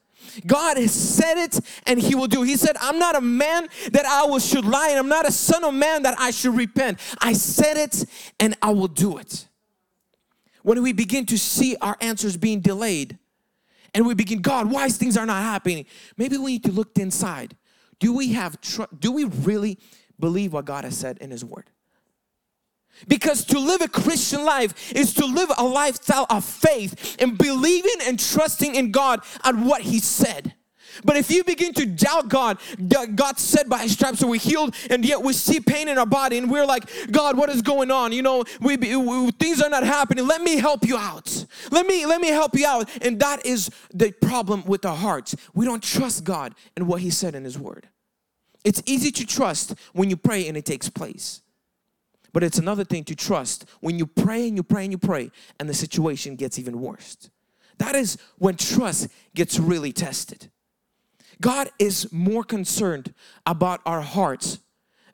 God 0.47 0.77
has 0.77 0.93
said 0.93 1.39
it 1.39 1.61
and 1.87 2.01
he 2.01 2.15
will 2.15 2.27
do. 2.27 2.43
He 2.43 2.57
said, 2.57 2.77
I'm 2.81 2.99
not 2.99 3.17
a 3.17 3.21
man 3.21 3.69
that 3.93 4.07
I 4.07 4.25
will 4.27 4.39
should 4.39 4.65
lie 4.65 4.89
and 4.91 4.99
I'm 4.99 5.09
not 5.09 5.27
a 5.27 5.33
son 5.33 5.65
of 5.65 5.75
man 5.75 6.03
that 6.03 6.19
I 6.19 6.31
should 6.31 6.57
repent. 6.57 6.99
I 7.21 7.33
said 7.33 7.77
it 7.77 8.05
and 8.41 8.57
I 8.63 8.71
will 8.71 8.89
do 8.89 9.19
it. 9.19 9.49
When 10.63 10.83
we 10.83 10.93
begin 10.93 11.27
to 11.27 11.39
see 11.39 11.77
our 11.81 11.97
answers 12.01 12.37
being 12.37 12.61
delayed 12.61 13.19
and 13.95 14.07
we 14.07 14.15
begin, 14.15 14.43
God, 14.43 14.71
why 14.71 14.89
things 14.89 15.17
are 15.17 15.27
not 15.27 15.43
happening? 15.43 15.87
Maybe 16.17 16.37
we 16.37 16.53
need 16.53 16.65
to 16.65 16.73
look 16.73 16.99
inside. 16.99 17.57
Do 17.99 18.15
we 18.15 18.33
have, 18.33 18.61
tr- 18.61 18.83
do 18.99 19.13
we 19.13 19.25
really 19.25 19.79
believe 20.19 20.53
what 20.53 20.65
God 20.65 20.85
has 20.85 20.97
said 20.97 21.19
in 21.19 21.31
his 21.31 21.45
word? 21.45 21.71
Because 23.09 23.45
to 23.47 23.59
live 23.59 23.83
a 23.83 23.89
Christian 23.89 24.45
life 24.45 24.93
is 24.93 25.15
to 25.15 25.27
live 25.27 25.51
a 25.57 25.65
lifestyle 25.65 26.27
of 26.31 26.45
faith 26.45 27.17
and 27.21 27.37
believing 27.39 28.07
and 28.07 28.19
trusting 28.19 28.75
in 28.75 28.91
God 28.91 29.21
at 29.45 29.55
what 29.57 29.83
He 29.83 30.01
said. 30.01 30.55
But 31.05 31.17
if 31.17 31.31
you 31.31 31.45
begin 31.45 31.75
to 31.75 31.87
doubt 31.87 32.29
God, 32.29 32.59
God 33.15 33.39
said 33.39 33.69
by 33.69 33.79
His 33.79 33.93
stripes 33.93 34.23
are 34.23 34.27
we 34.27 34.39
healed, 34.39 34.75
and 34.91 35.05
yet 35.05 35.23
we 35.23 35.33
see 35.33 35.61
pain 35.61 35.89
in 35.89 35.99
our 35.99 36.07
body, 36.07 36.39
and 36.39 36.51
we're 36.51 36.67
like, 36.67 36.91
God, 37.11 37.37
what 37.37 37.51
is 37.51 37.63
going 37.63 37.91
on? 37.91 38.13
You 38.13 38.23
know, 38.23 38.45
we, 38.61 38.77
we, 38.77 39.31
things 39.33 39.61
are 39.61 39.71
not 39.71 39.85
happening. 39.85 40.27
Let 40.27 40.43
me 40.43 40.57
help 40.57 40.87
you 40.87 40.97
out. 40.97 41.47
Let 41.71 41.87
me 41.87 42.07
let 42.07 42.21
me 42.21 42.29
help 42.29 42.57
you 42.57 42.67
out. 42.67 42.89
And 43.03 43.21
that 43.21 43.45
is 43.45 43.71
the 43.93 44.13
problem 44.13 44.65
with 44.65 44.85
our 44.85 44.97
hearts. 44.97 45.37
We 45.55 45.67
don't 45.67 45.83
trust 45.83 46.25
God 46.25 46.55
and 46.77 46.87
what 46.87 47.01
He 47.03 47.11
said 47.11 47.35
in 47.35 47.45
His 47.45 47.59
Word. 47.59 47.89
It's 48.65 48.83
easy 48.87 49.13
to 49.13 49.27
trust 49.27 49.75
when 49.93 50.11
you 50.11 50.17
pray 50.17 50.49
and 50.49 50.57
it 50.57 50.65
takes 50.65 50.89
place. 50.89 51.43
But 52.37 52.45
it's 52.45 52.59
another 52.59 52.85
thing 52.85 53.03
to 53.05 53.15
trust 53.15 53.65
when 53.81 53.99
you 53.99 54.05
pray 54.05 54.47
and 54.47 54.59
you 54.59 54.63
pray 54.63 54.83
and 54.85 54.93
you 54.93 54.99
pray 54.99 55.31
and 55.59 55.67
the 55.67 55.73
situation 55.73 56.37
gets 56.37 56.59
even 56.59 56.83
worse. 56.83 57.17
That 57.79 57.95
is 57.95 58.19
when 58.37 58.57
trust 58.57 59.09
gets 59.35 59.59
really 59.59 59.91
tested. 59.91 60.51
God 61.41 61.71
is 61.79 62.13
more 62.13 62.45
concerned 62.45 63.15
about 63.47 63.81
our 63.87 64.03
hearts 64.03 64.59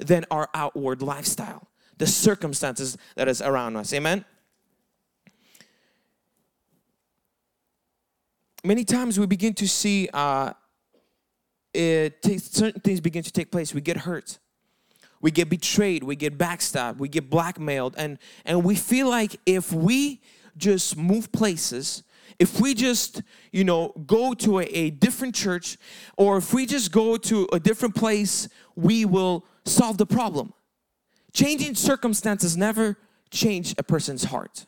than 0.00 0.24
our 0.32 0.48
outward 0.52 1.00
lifestyle, 1.00 1.68
the 1.96 2.08
circumstances 2.08 2.98
that 3.14 3.28
is 3.28 3.40
around 3.40 3.76
us. 3.76 3.92
Amen. 3.92 4.24
Many 8.64 8.84
times 8.84 9.20
we 9.20 9.26
begin 9.26 9.54
to 9.54 9.68
see 9.68 10.08
uh, 10.12 10.54
it 11.72 12.18
certain 12.40 12.80
things 12.80 13.00
begin 13.00 13.22
to 13.22 13.30
take 13.30 13.52
place. 13.52 13.72
We 13.72 13.80
get 13.80 13.98
hurt 13.98 14.40
we 15.22 15.30
get 15.30 15.48
betrayed, 15.48 16.02
we 16.02 16.16
get 16.16 16.36
backstabbed, 16.36 16.98
we 16.98 17.08
get 17.08 17.30
blackmailed, 17.30 17.94
and, 17.96 18.18
and 18.44 18.62
we 18.62 18.74
feel 18.74 19.08
like 19.08 19.40
if 19.46 19.72
we 19.72 20.20
just 20.58 20.96
move 20.96 21.32
places, 21.32 22.02
if 22.38 22.60
we 22.60 22.74
just, 22.74 23.22
you 23.52 23.64
know, 23.64 23.92
go 24.06 24.34
to 24.34 24.58
a, 24.58 24.64
a 24.64 24.90
different 24.90 25.34
church, 25.34 25.78
or 26.18 26.36
if 26.36 26.52
we 26.52 26.66
just 26.66 26.92
go 26.92 27.16
to 27.16 27.48
a 27.52 27.60
different 27.60 27.94
place, 27.94 28.48
we 28.74 29.04
will 29.04 29.46
solve 29.64 29.96
the 29.96 30.06
problem. 30.06 30.52
Changing 31.32 31.74
circumstances 31.74 32.56
never 32.56 32.98
change 33.30 33.74
a 33.78 33.82
person's 33.82 34.24
heart. 34.24 34.66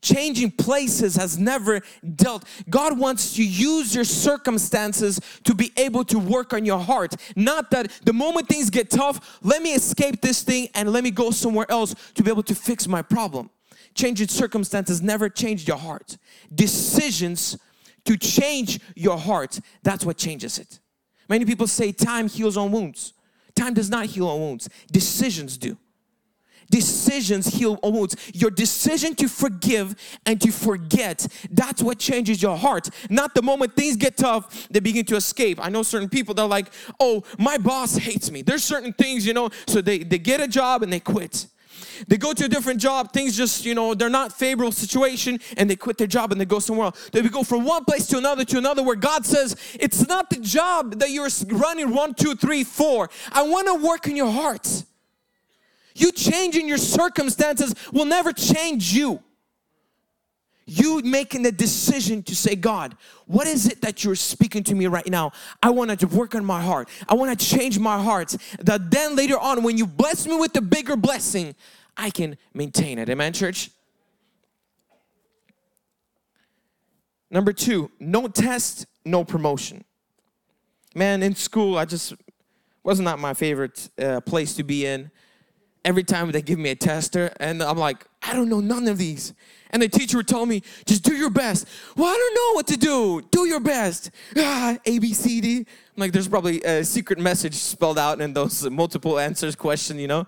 Changing 0.00 0.50
places 0.50 1.16
has 1.16 1.38
never 1.38 1.80
dealt. 2.14 2.44
God 2.68 2.98
wants 2.98 3.34
to 3.36 3.44
use 3.44 3.94
your 3.94 4.04
circumstances 4.04 5.20
to 5.44 5.54
be 5.54 5.72
able 5.76 6.04
to 6.04 6.18
work 6.18 6.52
on 6.52 6.64
your 6.64 6.78
heart. 6.78 7.14
Not 7.36 7.70
that 7.70 7.90
the 8.04 8.12
moment 8.12 8.48
things 8.48 8.70
get 8.70 8.90
tough, 8.90 9.38
let 9.42 9.62
me 9.62 9.74
escape 9.74 10.20
this 10.20 10.42
thing 10.42 10.68
and 10.74 10.92
let 10.92 11.04
me 11.04 11.10
go 11.10 11.30
somewhere 11.30 11.66
else 11.70 11.94
to 12.14 12.22
be 12.22 12.30
able 12.30 12.42
to 12.44 12.54
fix 12.54 12.86
my 12.86 13.02
problem. 13.02 13.50
Changing 13.94 14.28
circumstances 14.28 15.02
never 15.02 15.28
change 15.28 15.66
your 15.66 15.78
heart. 15.78 16.16
Decisions 16.54 17.58
to 18.04 18.16
change 18.16 18.80
your 18.94 19.18
heart, 19.18 19.60
that's 19.82 20.04
what 20.04 20.16
changes 20.16 20.58
it. 20.58 20.78
Many 21.28 21.44
people 21.44 21.66
say 21.66 21.92
time 21.92 22.28
heals 22.28 22.56
all 22.56 22.68
wounds. 22.68 23.12
Time 23.54 23.74
does 23.74 23.90
not 23.90 24.06
heal 24.06 24.28
all 24.28 24.38
wounds, 24.38 24.68
decisions 24.90 25.58
do. 25.58 25.76
Decisions 26.70 27.46
heal 27.46 27.78
wounds. 27.82 28.16
Your 28.34 28.50
decision 28.50 29.14
to 29.16 29.28
forgive 29.28 29.94
and 30.26 30.40
to 30.40 30.52
forget, 30.52 31.26
that's 31.50 31.82
what 31.82 31.98
changes 31.98 32.42
your 32.42 32.56
heart. 32.56 32.90
Not 33.08 33.34
the 33.34 33.42
moment 33.42 33.74
things 33.74 33.96
get 33.96 34.16
tough, 34.16 34.68
they 34.68 34.80
begin 34.80 35.04
to 35.06 35.16
escape. 35.16 35.58
I 35.64 35.70
know 35.70 35.82
certain 35.82 36.08
people 36.08 36.34
that 36.34 36.42
are 36.42 36.48
like, 36.48 36.70
oh, 37.00 37.22
my 37.38 37.58
boss 37.58 37.96
hates 37.96 38.30
me. 38.30 38.42
There's 38.42 38.64
certain 38.64 38.92
things, 38.92 39.26
you 39.26 39.32
know, 39.32 39.50
so 39.66 39.80
they, 39.80 39.98
they 39.98 40.18
get 40.18 40.40
a 40.40 40.48
job 40.48 40.82
and 40.82 40.92
they 40.92 41.00
quit. 41.00 41.46
They 42.06 42.16
go 42.16 42.32
to 42.32 42.44
a 42.44 42.48
different 42.48 42.80
job, 42.80 43.12
things 43.12 43.36
just, 43.36 43.64
you 43.64 43.74
know, 43.74 43.94
they're 43.94 44.08
not 44.08 44.32
favorable 44.32 44.72
situation 44.72 45.40
and 45.56 45.68
they 45.68 45.76
quit 45.76 45.98
their 45.98 46.06
job 46.06 46.32
and 46.32 46.40
they 46.40 46.44
go 46.44 46.58
somewhere 46.58 46.86
else. 46.86 47.10
They 47.12 47.22
go 47.22 47.42
from 47.42 47.64
one 47.64 47.84
place 47.84 48.06
to 48.08 48.18
another 48.18 48.44
to 48.44 48.58
another 48.58 48.82
where 48.82 48.96
God 48.96 49.26
says, 49.26 49.56
it's 49.78 50.06
not 50.06 50.30
the 50.30 50.36
job 50.36 50.98
that 51.00 51.10
you're 51.10 51.28
running 51.48 51.94
one, 51.94 52.14
two, 52.14 52.34
three, 52.34 52.64
four. 52.64 53.10
I 53.32 53.42
want 53.42 53.66
to 53.68 53.74
work 53.74 54.06
in 54.06 54.16
your 54.16 54.30
heart. 54.30 54.84
You 55.98 56.12
changing 56.12 56.68
your 56.68 56.78
circumstances 56.78 57.74
will 57.92 58.04
never 58.04 58.32
change 58.32 58.92
you. 58.92 59.22
You 60.64 61.00
making 61.00 61.42
the 61.42 61.52
decision 61.52 62.22
to 62.24 62.36
say, 62.36 62.54
God, 62.54 62.94
what 63.26 63.46
is 63.46 63.66
it 63.66 63.80
that 63.80 64.04
you're 64.04 64.14
speaking 64.14 64.62
to 64.64 64.74
me 64.74 64.86
right 64.86 65.06
now? 65.06 65.32
I 65.62 65.70
want 65.70 65.98
to 65.98 66.06
work 66.06 66.34
on 66.34 66.44
my 66.44 66.60
heart. 66.60 66.88
I 67.08 67.14
want 67.14 67.38
to 67.38 67.46
change 67.46 67.78
my 67.78 68.00
heart. 68.02 68.36
That 68.60 68.90
then 68.90 69.16
later 69.16 69.38
on, 69.38 69.62
when 69.62 69.78
you 69.78 69.86
bless 69.86 70.26
me 70.26 70.36
with 70.36 70.52
the 70.52 70.60
bigger 70.60 70.94
blessing, 70.94 71.54
I 71.96 72.10
can 72.10 72.36
maintain 72.52 72.98
it. 72.98 73.08
Amen, 73.08 73.32
church? 73.32 73.70
Number 77.30 77.52
two, 77.52 77.90
no 77.98 78.28
test, 78.28 78.86
no 79.04 79.24
promotion. 79.24 79.84
Man, 80.94 81.22
in 81.22 81.34
school, 81.34 81.78
I 81.78 81.86
just 81.86 82.14
was 82.82 83.00
not 83.00 83.18
my 83.18 83.34
favorite 83.34 83.88
uh, 83.98 84.20
place 84.20 84.54
to 84.56 84.62
be 84.62 84.86
in 84.86 85.10
every 85.88 86.04
time 86.04 86.30
they 86.30 86.42
give 86.42 86.58
me 86.58 86.68
a 86.68 86.74
tester 86.74 87.32
and 87.40 87.62
I'm 87.62 87.78
like, 87.78 88.04
I 88.22 88.34
don't 88.34 88.50
know 88.50 88.60
none 88.60 88.86
of 88.88 88.98
these. 88.98 89.32
And 89.70 89.80
the 89.82 89.88
teacher 89.88 90.18
would 90.18 90.28
tell 90.28 90.44
me, 90.44 90.62
just 90.84 91.02
do 91.02 91.14
your 91.14 91.30
best. 91.30 91.66
Well, 91.96 92.06
I 92.06 92.14
don't 92.14 92.34
know 92.34 92.56
what 92.56 92.66
to 92.66 92.76
do. 92.76 93.22
Do 93.30 93.46
your 93.46 93.58
best. 93.58 94.10
Ah, 94.36 94.76
A, 94.84 94.98
B, 94.98 95.14
C, 95.14 95.40
D. 95.40 95.56
I'm 95.56 95.64
like, 95.96 96.12
there's 96.12 96.28
probably 96.28 96.62
a 96.62 96.84
secret 96.84 97.18
message 97.18 97.54
spelled 97.54 97.98
out 97.98 98.20
in 98.20 98.34
those 98.34 98.68
multiple 98.68 99.18
answers 99.18 99.56
question, 99.56 99.98
you 99.98 100.08
know? 100.08 100.26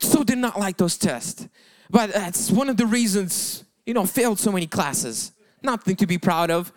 So 0.00 0.24
did 0.24 0.38
not 0.38 0.58
like 0.58 0.76
those 0.76 0.98
tests. 0.98 1.48
But 1.88 2.12
that's 2.12 2.50
one 2.50 2.68
of 2.68 2.76
the 2.76 2.86
reasons, 2.86 3.64
you 3.86 3.94
know, 3.94 4.06
failed 4.06 4.40
so 4.40 4.50
many 4.50 4.66
classes. 4.66 5.30
Nothing 5.62 5.94
to 5.96 6.06
be 6.06 6.18
proud 6.18 6.50
of. 6.50 6.72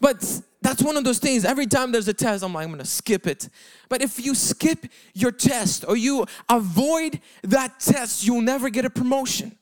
But 0.00 0.42
that's 0.62 0.82
one 0.82 0.96
of 0.96 1.04
those 1.04 1.18
things. 1.18 1.44
Every 1.44 1.66
time 1.66 1.90
there's 1.90 2.08
a 2.08 2.14
test, 2.14 2.44
I'm 2.44 2.52
like, 2.52 2.64
I'm 2.64 2.70
gonna 2.70 2.84
skip 2.84 3.26
it. 3.26 3.48
But 3.88 4.02
if 4.02 4.24
you 4.24 4.34
skip 4.34 4.86
your 5.14 5.32
test 5.32 5.84
or 5.88 5.96
you 5.96 6.26
avoid 6.48 7.20
that 7.42 7.80
test, 7.80 8.26
you'll 8.26 8.42
never 8.42 8.68
get 8.68 8.84
a 8.84 8.90
promotion. 8.90 9.56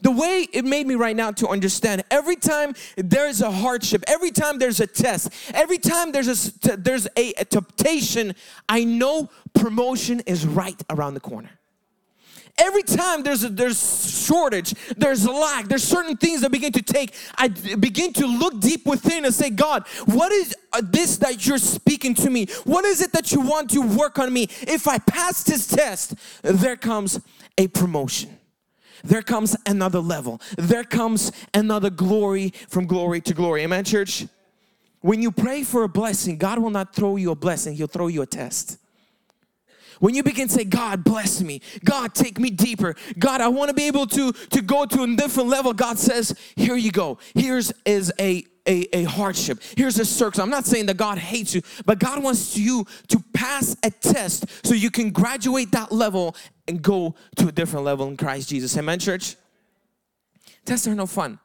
The 0.00 0.10
way 0.10 0.48
it 0.52 0.64
made 0.64 0.86
me 0.86 0.96
right 0.96 1.14
now 1.14 1.30
to 1.30 1.48
understand 1.48 2.02
every 2.10 2.34
time 2.34 2.74
there's 2.96 3.40
a 3.40 3.52
hardship, 3.52 4.02
every 4.08 4.32
time 4.32 4.58
there's 4.58 4.80
a 4.80 4.86
test, 4.86 5.32
every 5.54 5.78
time 5.78 6.10
there's 6.10 6.28
a, 6.28 6.76
there's 6.76 7.06
a, 7.16 7.32
a 7.34 7.44
temptation, 7.44 8.34
I 8.68 8.82
know 8.82 9.30
promotion 9.54 10.20
is 10.20 10.44
right 10.44 10.80
around 10.90 11.14
the 11.14 11.20
corner. 11.20 11.50
Every 12.58 12.82
time 12.82 13.22
there's 13.22 13.44
a 13.44 13.48
there's 13.48 14.26
shortage, 14.26 14.74
there's 14.96 15.24
a 15.24 15.32
lack, 15.32 15.68
there's 15.68 15.82
certain 15.82 16.16
things 16.16 16.42
that 16.42 16.52
begin 16.52 16.72
to 16.72 16.82
take. 16.82 17.14
I 17.36 17.48
begin 17.48 18.12
to 18.14 18.26
look 18.26 18.60
deep 18.60 18.86
within 18.86 19.24
and 19.24 19.32
say, 19.34 19.50
God, 19.50 19.86
what 20.04 20.32
is 20.32 20.54
uh, 20.72 20.82
this 20.84 21.16
that 21.18 21.46
you're 21.46 21.58
speaking 21.58 22.14
to 22.16 22.28
me? 22.28 22.46
What 22.64 22.84
is 22.84 23.00
it 23.00 23.12
that 23.12 23.32
you 23.32 23.40
want 23.40 23.70
to 23.70 23.80
work 23.80 24.18
on 24.18 24.32
me? 24.32 24.48
If 24.62 24.86
I 24.86 24.98
pass 24.98 25.42
this 25.44 25.66
test, 25.66 26.14
there 26.42 26.76
comes 26.76 27.20
a 27.56 27.68
promotion. 27.68 28.38
There 29.02 29.22
comes 29.22 29.56
another 29.66 30.00
level. 30.00 30.40
There 30.56 30.84
comes 30.84 31.32
another 31.54 31.90
glory 31.90 32.52
from 32.68 32.86
glory 32.86 33.20
to 33.22 33.34
glory. 33.34 33.62
Amen, 33.62 33.84
church? 33.84 34.26
When 35.00 35.20
you 35.20 35.32
pray 35.32 35.64
for 35.64 35.82
a 35.82 35.88
blessing, 35.88 36.38
God 36.38 36.58
will 36.58 36.70
not 36.70 36.94
throw 36.94 37.16
you 37.16 37.32
a 37.32 37.34
blessing, 37.34 37.74
He'll 37.74 37.88
throw 37.88 38.06
you 38.06 38.22
a 38.22 38.26
test. 38.26 38.78
When 40.02 40.16
you 40.16 40.24
begin 40.24 40.48
to 40.48 40.54
say, 40.54 40.64
God 40.64 41.04
bless 41.04 41.40
me, 41.40 41.60
God 41.84 42.12
take 42.12 42.36
me 42.40 42.50
deeper, 42.50 42.96
God, 43.20 43.40
I 43.40 43.46
want 43.46 43.68
to 43.68 43.72
be 43.72 43.86
able 43.86 44.08
to, 44.08 44.32
to 44.32 44.60
go 44.60 44.84
to 44.84 45.04
a 45.04 45.14
different 45.14 45.48
level, 45.48 45.72
God 45.72 45.96
says, 45.96 46.34
here 46.56 46.74
you 46.74 46.90
go. 46.90 47.18
Here's 47.36 47.72
is 47.86 48.12
a 48.18 48.44
a, 48.66 48.86
a, 48.96 49.04
hardship. 49.04 49.60
Here's 49.76 49.98
a 49.98 50.04
circle. 50.04 50.42
I'm 50.42 50.50
not 50.50 50.66
saying 50.66 50.86
that 50.86 50.96
God 50.96 51.18
hates 51.18 51.54
you, 51.54 51.62
but 51.84 51.98
God 51.98 52.22
wants 52.22 52.56
you 52.56 52.84
to 53.08 53.22
pass 53.32 53.76
a 53.84 53.90
test 53.90 54.44
so 54.64 54.74
you 54.74 54.90
can 54.90 55.10
graduate 55.10 55.72
that 55.72 55.90
level 55.90 56.36
and 56.68 56.80
go 56.80 57.16
to 57.36 57.48
a 57.48 57.52
different 57.52 57.84
level 57.84 58.06
in 58.06 58.16
Christ 58.16 58.48
Jesus. 58.48 58.76
Amen, 58.76 59.00
church? 59.00 59.34
Tests 60.64 60.86
are 60.86 60.94
no 60.94 61.06
fun. 61.06 61.40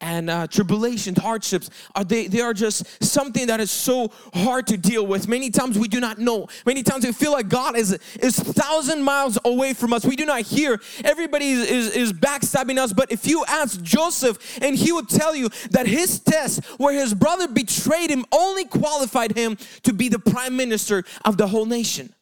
And 0.00 0.28
uh, 0.28 0.46
tribulations, 0.46 1.18
hardships, 1.18 1.70
are 1.94 2.04
they, 2.04 2.26
they 2.26 2.40
are 2.40 2.52
just 2.52 3.02
something 3.02 3.46
that 3.46 3.60
is 3.60 3.70
so 3.70 4.12
hard 4.34 4.66
to 4.66 4.76
deal 4.76 5.06
with. 5.06 5.26
Many 5.26 5.50
times 5.50 5.78
we 5.78 5.88
do 5.88 6.00
not 6.00 6.18
know. 6.18 6.48
Many 6.66 6.82
times 6.82 7.06
we 7.06 7.12
feel 7.12 7.32
like 7.32 7.48
God 7.48 7.76
is 7.76 7.98
is 8.20 8.38
thousand 8.38 9.02
miles 9.02 9.38
away 9.44 9.72
from 9.72 9.92
us. 9.92 10.04
We 10.04 10.16
do 10.16 10.26
not 10.26 10.42
hear. 10.42 10.80
Everybody 11.04 11.50
is, 11.50 11.70
is, 11.70 11.96
is 11.96 12.12
backstabbing 12.12 12.78
us. 12.78 12.92
But 12.92 13.10
if 13.10 13.26
you 13.26 13.44
ask 13.48 13.80
Joseph, 13.82 14.58
and 14.60 14.76
he 14.76 14.92
would 14.92 15.08
tell 15.08 15.34
you 15.34 15.48
that 15.70 15.86
his 15.86 16.20
test, 16.20 16.64
where 16.78 16.92
his 16.92 17.14
brother 17.14 17.48
betrayed 17.48 18.10
him, 18.10 18.24
only 18.32 18.66
qualified 18.66 19.36
him 19.36 19.56
to 19.84 19.92
be 19.92 20.08
the 20.08 20.18
prime 20.18 20.56
minister 20.56 21.04
of 21.24 21.36
the 21.38 21.46
whole 21.46 21.66
nation. 21.66 22.12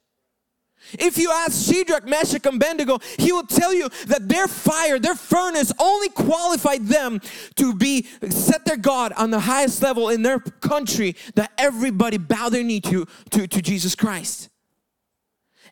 If 0.93 1.19
you 1.19 1.31
ask 1.31 1.73
Shadrach, 1.73 2.07
Meshach, 2.07 2.47
and 2.47 2.57
Abednego, 2.57 2.99
he 3.19 3.33
will 3.33 3.47
tell 3.47 3.73
you 3.73 3.89
that 4.07 4.29
their 4.29 4.47
fire, 4.47 4.99
their 4.99 5.15
furnace 5.15 5.73
only 5.79 6.09
qualified 6.11 6.87
them 6.87 7.21
to 7.57 7.75
be 7.75 8.07
set 8.29 8.65
their 8.65 8.77
God 8.77 9.13
on 9.17 9.31
the 9.31 9.41
highest 9.41 9.83
level 9.83 10.09
in 10.09 10.23
their 10.23 10.39
country 10.39 11.17
that 11.35 11.53
everybody 11.59 12.19
bow 12.19 12.49
their 12.49 12.63
knee 12.63 12.81
to, 12.83 13.07
to, 13.31 13.47
to 13.47 13.63
Jesus 13.63 13.95
Christ. 13.95 14.51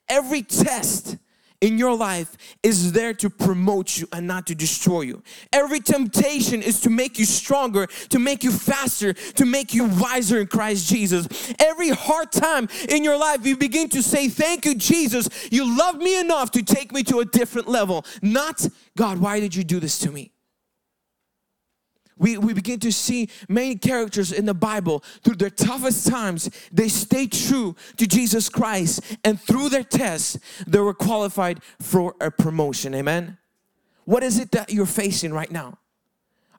Every 0.08 0.42
test 0.42 1.16
in 1.62 1.78
your 1.78 1.96
life 1.96 2.36
is 2.62 2.92
there 2.92 3.14
to 3.14 3.30
promote 3.30 3.96
you 3.96 4.06
and 4.12 4.26
not 4.26 4.46
to 4.48 4.54
destroy 4.54 5.02
you. 5.02 5.22
Every 5.52 5.80
temptation 5.80 6.60
is 6.60 6.80
to 6.80 6.90
make 6.90 7.18
you 7.18 7.24
stronger, 7.24 7.86
to 8.10 8.18
make 8.18 8.44
you 8.44 8.50
faster, 8.50 9.12
to 9.12 9.46
make 9.46 9.72
you 9.72 9.84
wiser 9.84 10.40
in 10.40 10.48
Christ 10.48 10.88
Jesus. 10.88 11.54
Every 11.60 11.90
hard 11.90 12.32
time 12.32 12.68
in 12.88 13.04
your 13.04 13.16
life, 13.16 13.46
you 13.46 13.56
begin 13.56 13.88
to 13.90 14.02
say, 14.02 14.28
Thank 14.28 14.66
you, 14.66 14.74
Jesus. 14.74 15.28
You 15.52 15.78
love 15.78 15.96
me 15.96 16.18
enough 16.18 16.50
to 16.52 16.62
take 16.62 16.92
me 16.92 17.04
to 17.04 17.20
a 17.20 17.24
different 17.24 17.68
level. 17.68 18.04
Not, 18.20 18.66
God, 18.96 19.18
why 19.18 19.38
did 19.38 19.54
you 19.54 19.62
do 19.62 19.78
this 19.78 20.00
to 20.00 20.10
me? 20.10 20.31
We, 22.18 22.38
we 22.38 22.52
begin 22.52 22.78
to 22.80 22.92
see 22.92 23.28
many 23.48 23.76
characters 23.76 24.32
in 24.32 24.46
the 24.46 24.54
Bible 24.54 25.02
through 25.22 25.36
their 25.36 25.50
toughest 25.50 26.06
times, 26.06 26.50
they 26.72 26.88
stayed 26.88 27.32
true 27.32 27.76
to 27.96 28.06
Jesus 28.06 28.48
Christ, 28.48 29.00
and 29.24 29.40
through 29.40 29.68
their 29.68 29.84
tests, 29.84 30.38
they 30.66 30.80
were 30.80 30.94
qualified 30.94 31.62
for 31.80 32.14
a 32.20 32.30
promotion. 32.30 32.94
Amen. 32.94 33.38
What 34.04 34.22
is 34.22 34.38
it 34.38 34.50
that 34.52 34.72
you're 34.72 34.86
facing 34.86 35.32
right 35.32 35.50
now? 35.50 35.78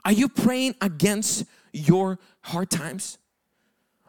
Are 0.05 0.11
you 0.11 0.27
praying 0.27 0.75
against 0.81 1.45
your 1.71 2.19
hard 2.41 2.69
times? 2.69 3.17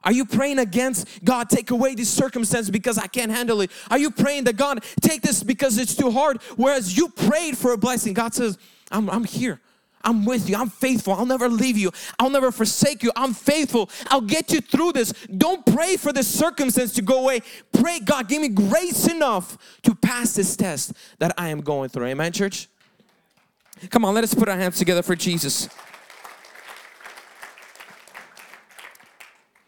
Are 0.05 0.13
you 0.13 0.27
praying 0.27 0.59
against 0.59 1.25
God, 1.25 1.49
take 1.49 1.71
away 1.71 1.95
this 1.95 2.11
circumstance 2.11 2.69
because 2.69 2.99
I 2.99 3.07
can't 3.07 3.33
handle 3.33 3.63
it? 3.63 3.71
Are 3.91 3.99
you 3.99 4.11
praying 4.11 4.45
that 4.45 4.57
God, 4.57 4.85
take 5.01 5.23
this 5.23 5.43
because 5.43 5.79
it's 5.79 5.95
too 5.95 6.11
hard? 6.11 6.43
Whereas 6.57 6.97
you 6.97 7.09
prayed 7.09 7.57
for 7.57 7.73
a 7.73 7.79
blessing, 7.79 8.13
God 8.13 8.35
says, 8.35 8.59
I'm, 8.91 9.09
I'm 9.09 9.25
here. 9.25 9.61
I'm 10.05 10.25
with 10.25 10.49
you. 10.49 10.57
I'm 10.57 10.71
faithful. 10.71 11.15
I'll 11.15 11.27
never 11.27 11.49
leave 11.49 11.79
you. 11.79 11.91
I'll 12.19 12.31
never 12.31 12.53
forsake 12.53 13.03
you. 13.03 13.11
I'm 13.17 13.35
faithful. 13.35 13.91
I'll 14.09 14.21
get 14.21 14.53
you 14.53 14.61
through 14.61 14.93
this. 14.93 15.13
Don't 15.37 15.65
pray 15.67 15.97
for 15.97 16.13
this 16.13 16.29
circumstance 16.29 16.93
to 16.95 17.03
go 17.03 17.23
away. 17.23 17.41
Pray, 17.73 18.01
God, 18.01 18.29
give 18.29 18.43
me 18.43 18.49
grace 18.49 19.07
enough 19.09 19.59
to 19.83 19.95
pass 19.95 20.35
this 20.35 20.57
test 20.57 20.93
that 21.19 21.35
I 21.39 21.49
am 21.49 21.61
going 21.61 21.89
through. 21.89 22.07
Amen, 22.07 22.33
church? 22.33 22.69
Come 23.91 24.05
on, 24.05 24.15
let 24.15 24.25
us 24.25 24.35
put 24.35 24.49
our 24.49 24.57
hands 24.57 24.79
together 24.79 25.03
for 25.03 25.17
Jesus. 25.17 25.69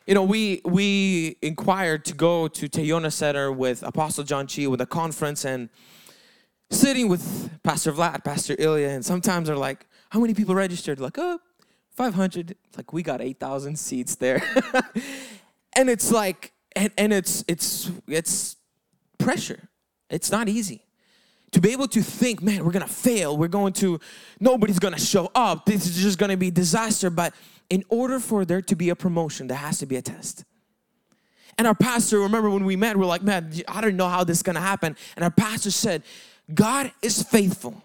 You 0.06 0.14
know, 0.14 0.22
we 0.22 0.60
we 0.64 1.36
inquired 1.42 2.04
to 2.04 2.14
go 2.14 2.46
to 2.46 2.68
Teyona 2.68 3.12
Center 3.12 3.50
with 3.50 3.82
Apostle 3.82 4.22
John 4.22 4.46
Chi 4.46 4.68
with 4.68 4.80
a 4.80 4.86
conference 4.86 5.44
and 5.44 5.68
sitting 6.70 7.08
with 7.08 7.50
Pastor 7.64 7.92
Vlad, 7.92 8.22
Pastor 8.22 8.54
Ilya, 8.56 8.88
and 8.88 9.04
sometimes 9.04 9.48
they're 9.48 9.56
like, 9.56 9.86
how 10.10 10.20
many 10.20 10.34
people 10.34 10.54
registered? 10.54 11.00
Like, 11.00 11.18
oh, 11.18 11.38
500. 11.90 12.50
It's 12.50 12.76
like, 12.76 12.92
we 12.92 13.02
got 13.02 13.20
8,000 13.20 13.78
seats 13.78 14.16
there. 14.16 14.42
and 15.76 15.88
it's 15.90 16.12
like, 16.12 16.52
and, 16.74 16.90
and 16.98 17.12
it's, 17.12 17.44
it's, 17.48 17.90
it's 18.06 18.56
pressure. 19.18 19.68
It's 20.10 20.30
not 20.30 20.48
easy. 20.48 20.82
To 21.52 21.60
be 21.60 21.72
able 21.72 21.88
to 21.88 22.02
think, 22.02 22.42
man, 22.42 22.64
we're 22.64 22.72
gonna 22.72 22.86
fail, 22.86 23.36
we're 23.36 23.48
going 23.48 23.72
to, 23.74 23.98
nobody's 24.40 24.78
gonna 24.78 24.98
show 24.98 25.30
up, 25.34 25.64
this 25.64 25.86
is 25.86 25.96
just 25.96 26.18
gonna 26.18 26.36
be 26.36 26.50
disaster. 26.50 27.08
But 27.08 27.34
in 27.70 27.82
order 27.88 28.20
for 28.20 28.44
there 28.44 28.60
to 28.62 28.76
be 28.76 28.90
a 28.90 28.96
promotion, 28.96 29.46
there 29.46 29.56
has 29.56 29.78
to 29.78 29.86
be 29.86 29.96
a 29.96 30.02
test. 30.02 30.44
And 31.56 31.66
our 31.66 31.74
pastor, 31.74 32.18
remember 32.18 32.50
when 32.50 32.66
we 32.66 32.76
met, 32.76 32.96
we're 32.96 33.06
like, 33.06 33.22
man, 33.22 33.50
I 33.68 33.80
don't 33.80 33.96
know 33.96 34.08
how 34.08 34.22
this 34.22 34.38
is 34.38 34.42
gonna 34.42 34.60
happen. 34.60 34.96
And 35.16 35.24
our 35.24 35.30
pastor 35.30 35.70
said, 35.70 36.02
God 36.52 36.92
is 37.00 37.22
faithful 37.22 37.82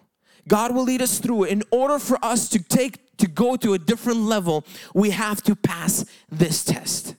God 0.48 0.74
will 0.74 0.84
lead 0.84 1.02
us 1.02 1.18
through. 1.18 1.44
In 1.44 1.62
order 1.70 1.98
for 1.98 2.18
us 2.24 2.48
to 2.50 2.62
take 2.62 3.16
to 3.18 3.28
go 3.28 3.56
to 3.56 3.74
a 3.74 3.78
different 3.78 4.20
level, 4.20 4.64
we 4.94 5.10
have 5.10 5.42
to 5.44 5.54
pass 5.54 6.04
this 6.30 6.64
test. 6.64 7.14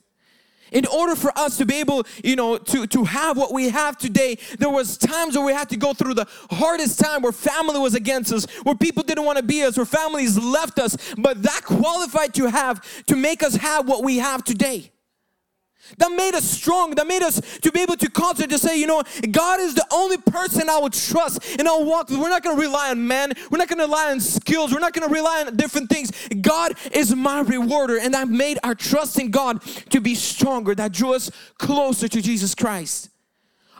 In 0.72 0.86
order 0.86 1.14
for 1.14 1.32
us 1.38 1.56
to 1.58 1.64
be 1.64 1.76
able, 1.76 2.04
you 2.24 2.34
know, 2.34 2.58
to, 2.58 2.86
to 2.88 3.04
have 3.04 3.36
what 3.36 3.52
we 3.52 3.68
have 3.68 3.96
today, 3.96 4.36
there 4.58 4.68
was 4.68 4.98
times 4.98 5.36
where 5.36 5.46
we 5.46 5.52
had 5.52 5.70
to 5.70 5.76
go 5.76 5.94
through 5.94 6.14
the 6.14 6.26
hardest 6.50 6.98
time 6.98 7.22
where 7.22 7.30
family 7.30 7.78
was 7.78 7.94
against 7.94 8.32
us, 8.32 8.44
where 8.64 8.74
people 8.74 9.04
didn't 9.04 9.24
want 9.24 9.38
to 9.38 9.44
be 9.44 9.62
us, 9.62 9.76
where 9.76 9.86
families 9.86 10.36
left 10.36 10.80
us, 10.80 10.96
but 11.16 11.42
that 11.44 11.62
qualified 11.64 12.34
to 12.34 12.50
have, 12.50 12.84
to 13.06 13.14
make 13.14 13.44
us 13.44 13.54
have 13.54 13.86
what 13.86 14.02
we 14.02 14.18
have 14.18 14.42
today. 14.42 14.90
That 15.98 16.10
made 16.12 16.34
us 16.34 16.44
strong. 16.44 16.94
That 16.94 17.06
made 17.06 17.22
us 17.22 17.40
to 17.58 17.70
be 17.70 17.80
able 17.80 17.96
to 17.96 18.10
concentrate 18.10 18.50
to 18.50 18.58
say, 18.58 18.78
you 18.78 18.86
know, 18.86 19.02
God 19.30 19.60
is 19.60 19.74
the 19.74 19.86
only 19.92 20.16
person 20.16 20.68
I 20.68 20.78
will 20.78 20.90
trust 20.90 21.58
and 21.58 21.68
I'll 21.68 21.84
walk 21.84 22.08
with. 22.08 22.18
We're 22.18 22.30
not 22.30 22.42
going 22.42 22.56
to 22.56 22.62
rely 22.62 22.90
on 22.90 23.06
man. 23.06 23.32
We're 23.50 23.58
not 23.58 23.68
going 23.68 23.78
to 23.78 23.84
rely 23.84 24.10
on 24.10 24.20
skills. 24.20 24.72
We're 24.72 24.80
not 24.80 24.92
going 24.92 25.06
to 25.08 25.14
rely 25.14 25.44
on 25.46 25.56
different 25.56 25.90
things. 25.90 26.10
God 26.40 26.72
is 26.92 27.14
my 27.14 27.40
rewarder, 27.40 27.98
and 27.98 28.14
that 28.14 28.28
made 28.28 28.58
our 28.64 28.74
trust 28.74 29.18
in 29.18 29.30
God 29.30 29.62
to 29.90 30.00
be 30.00 30.14
stronger. 30.14 30.74
That 30.74 30.92
drew 30.92 31.14
us 31.14 31.30
closer 31.58 32.08
to 32.08 32.20
Jesus 32.20 32.54
Christ. 32.54 33.10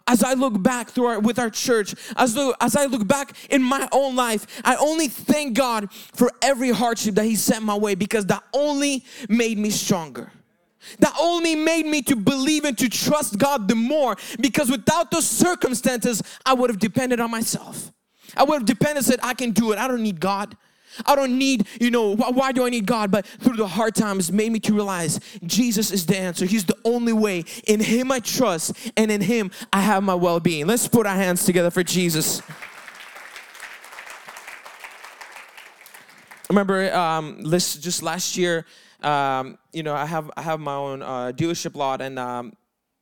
As 0.06 0.22
I 0.22 0.34
look 0.34 0.62
back 0.62 0.90
through 0.90 1.06
our, 1.06 1.20
with 1.20 1.38
our 1.38 1.48
church, 1.48 1.94
as, 2.16 2.38
as 2.60 2.76
I 2.76 2.84
look 2.84 3.06
back 3.06 3.34
in 3.48 3.62
my 3.62 3.88
own 3.90 4.14
life, 4.14 4.46
I 4.62 4.76
only 4.76 5.08
thank 5.08 5.56
God 5.56 5.90
for 5.92 6.30
every 6.42 6.70
hardship 6.70 7.14
that 7.14 7.24
He 7.24 7.36
sent 7.36 7.64
my 7.64 7.76
way 7.76 7.94
because 7.94 8.26
that 8.26 8.44
only 8.52 9.04
made 9.30 9.56
me 9.56 9.70
stronger 9.70 10.30
that 10.98 11.14
only 11.20 11.54
made 11.54 11.86
me 11.86 12.02
to 12.02 12.16
believe 12.16 12.64
and 12.64 12.76
to 12.78 12.88
trust 12.88 13.38
God 13.38 13.68
the 13.68 13.74
more 13.74 14.16
because 14.40 14.70
without 14.70 15.10
those 15.10 15.28
circumstances, 15.28 16.22
I 16.44 16.54
would 16.54 16.70
have 16.70 16.78
depended 16.78 17.20
on 17.20 17.30
myself. 17.30 17.92
I 18.36 18.44
would 18.44 18.54
have 18.54 18.64
depended 18.64 19.04
said, 19.04 19.20
I 19.22 19.34
can 19.34 19.52
do 19.52 19.72
it. 19.72 19.78
I 19.78 19.88
don't 19.88 20.02
need 20.02 20.20
God. 20.20 20.56
I 21.06 21.16
don't 21.16 21.38
need, 21.38 21.66
you 21.80 21.90
know, 21.90 22.14
why, 22.14 22.30
why, 22.30 22.52
do 22.52 22.64
I 22.64 22.70
need 22.70 22.86
God? 22.86 23.10
But 23.10 23.26
through 23.26 23.56
the 23.56 23.66
hard 23.66 23.94
times 23.94 24.30
made 24.30 24.52
me 24.52 24.60
to 24.60 24.72
realize 24.72 25.18
Jesus 25.44 25.90
is 25.90 26.06
the 26.06 26.16
answer. 26.16 26.46
He's 26.46 26.64
the 26.64 26.76
only 26.84 27.12
way. 27.12 27.44
In 27.66 27.80
Him 27.80 28.12
I 28.12 28.20
trust, 28.20 28.76
and 28.96 29.10
in 29.10 29.20
Him 29.20 29.50
I 29.72 29.80
have 29.80 30.02
my 30.02 30.14
well 30.14 30.40
being. 30.40 30.66
Let's 30.66 30.86
put 30.86 31.06
our 31.06 31.16
hands 31.16 31.44
together 31.44 31.70
for 31.70 31.82
Jesus. 31.82 32.42
Remember, 36.48 36.94
um, 36.94 37.42
this, 37.42 37.76
just 37.76 38.02
last 38.02 38.36
year, 38.36 38.64
um, 39.04 39.58
you 39.72 39.82
know, 39.82 39.94
I 39.94 40.06
have 40.06 40.30
I 40.36 40.42
have 40.42 40.60
my 40.60 40.74
own 40.74 41.02
uh, 41.02 41.32
dealership 41.34 41.76
lot, 41.76 42.00
and 42.00 42.18
um, 42.18 42.54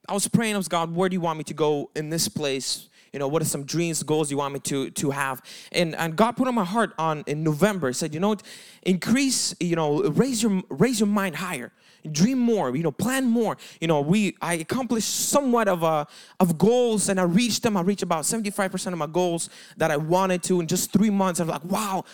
I 0.08 0.14
was 0.14 0.26
praying, 0.28 0.54
I 0.54 0.58
was 0.58 0.68
God, 0.68 0.94
where 0.94 1.08
do 1.08 1.14
you 1.14 1.20
want 1.20 1.38
me 1.38 1.44
to 1.44 1.54
go 1.54 1.90
in 1.94 2.10
this 2.10 2.28
place? 2.28 2.88
You 3.12 3.18
know, 3.18 3.28
what 3.28 3.42
are 3.42 3.46
some 3.46 3.64
dreams, 3.64 4.02
goals 4.02 4.30
you 4.30 4.38
want 4.38 4.54
me 4.54 4.60
to 4.60 4.90
to 4.90 5.10
have? 5.10 5.42
And 5.70 5.94
and 5.94 6.16
God 6.16 6.32
put 6.32 6.48
on 6.48 6.54
my 6.54 6.64
heart 6.64 6.92
on 6.98 7.24
in 7.26 7.44
November. 7.44 7.92
Said, 7.92 8.14
you 8.14 8.20
know, 8.20 8.36
increase, 8.82 9.54
you 9.60 9.76
know, 9.76 10.02
raise 10.02 10.42
your 10.42 10.62
raise 10.70 10.98
your 10.98 11.08
mind 11.08 11.36
higher 11.36 11.72
dream 12.10 12.38
more 12.38 12.74
you 12.74 12.82
know 12.82 12.90
plan 12.90 13.24
more 13.24 13.56
you 13.80 13.86
know 13.86 14.00
we 14.00 14.36
i 14.42 14.54
accomplished 14.54 15.28
somewhat 15.28 15.68
of 15.68 15.82
a 15.84 16.06
of 16.40 16.58
goals 16.58 17.08
and 17.08 17.20
i 17.20 17.22
reached 17.22 17.62
them 17.62 17.76
i 17.76 17.80
reached 17.80 18.02
about 18.02 18.24
75% 18.24 18.92
of 18.92 18.98
my 18.98 19.06
goals 19.06 19.48
that 19.76 19.90
i 19.90 19.96
wanted 19.96 20.42
to 20.42 20.60
in 20.60 20.66
just 20.66 20.92
three 20.92 21.10
months 21.10 21.38
i 21.38 21.44
was 21.44 21.52
like 21.52 21.64
wow 21.64 22.04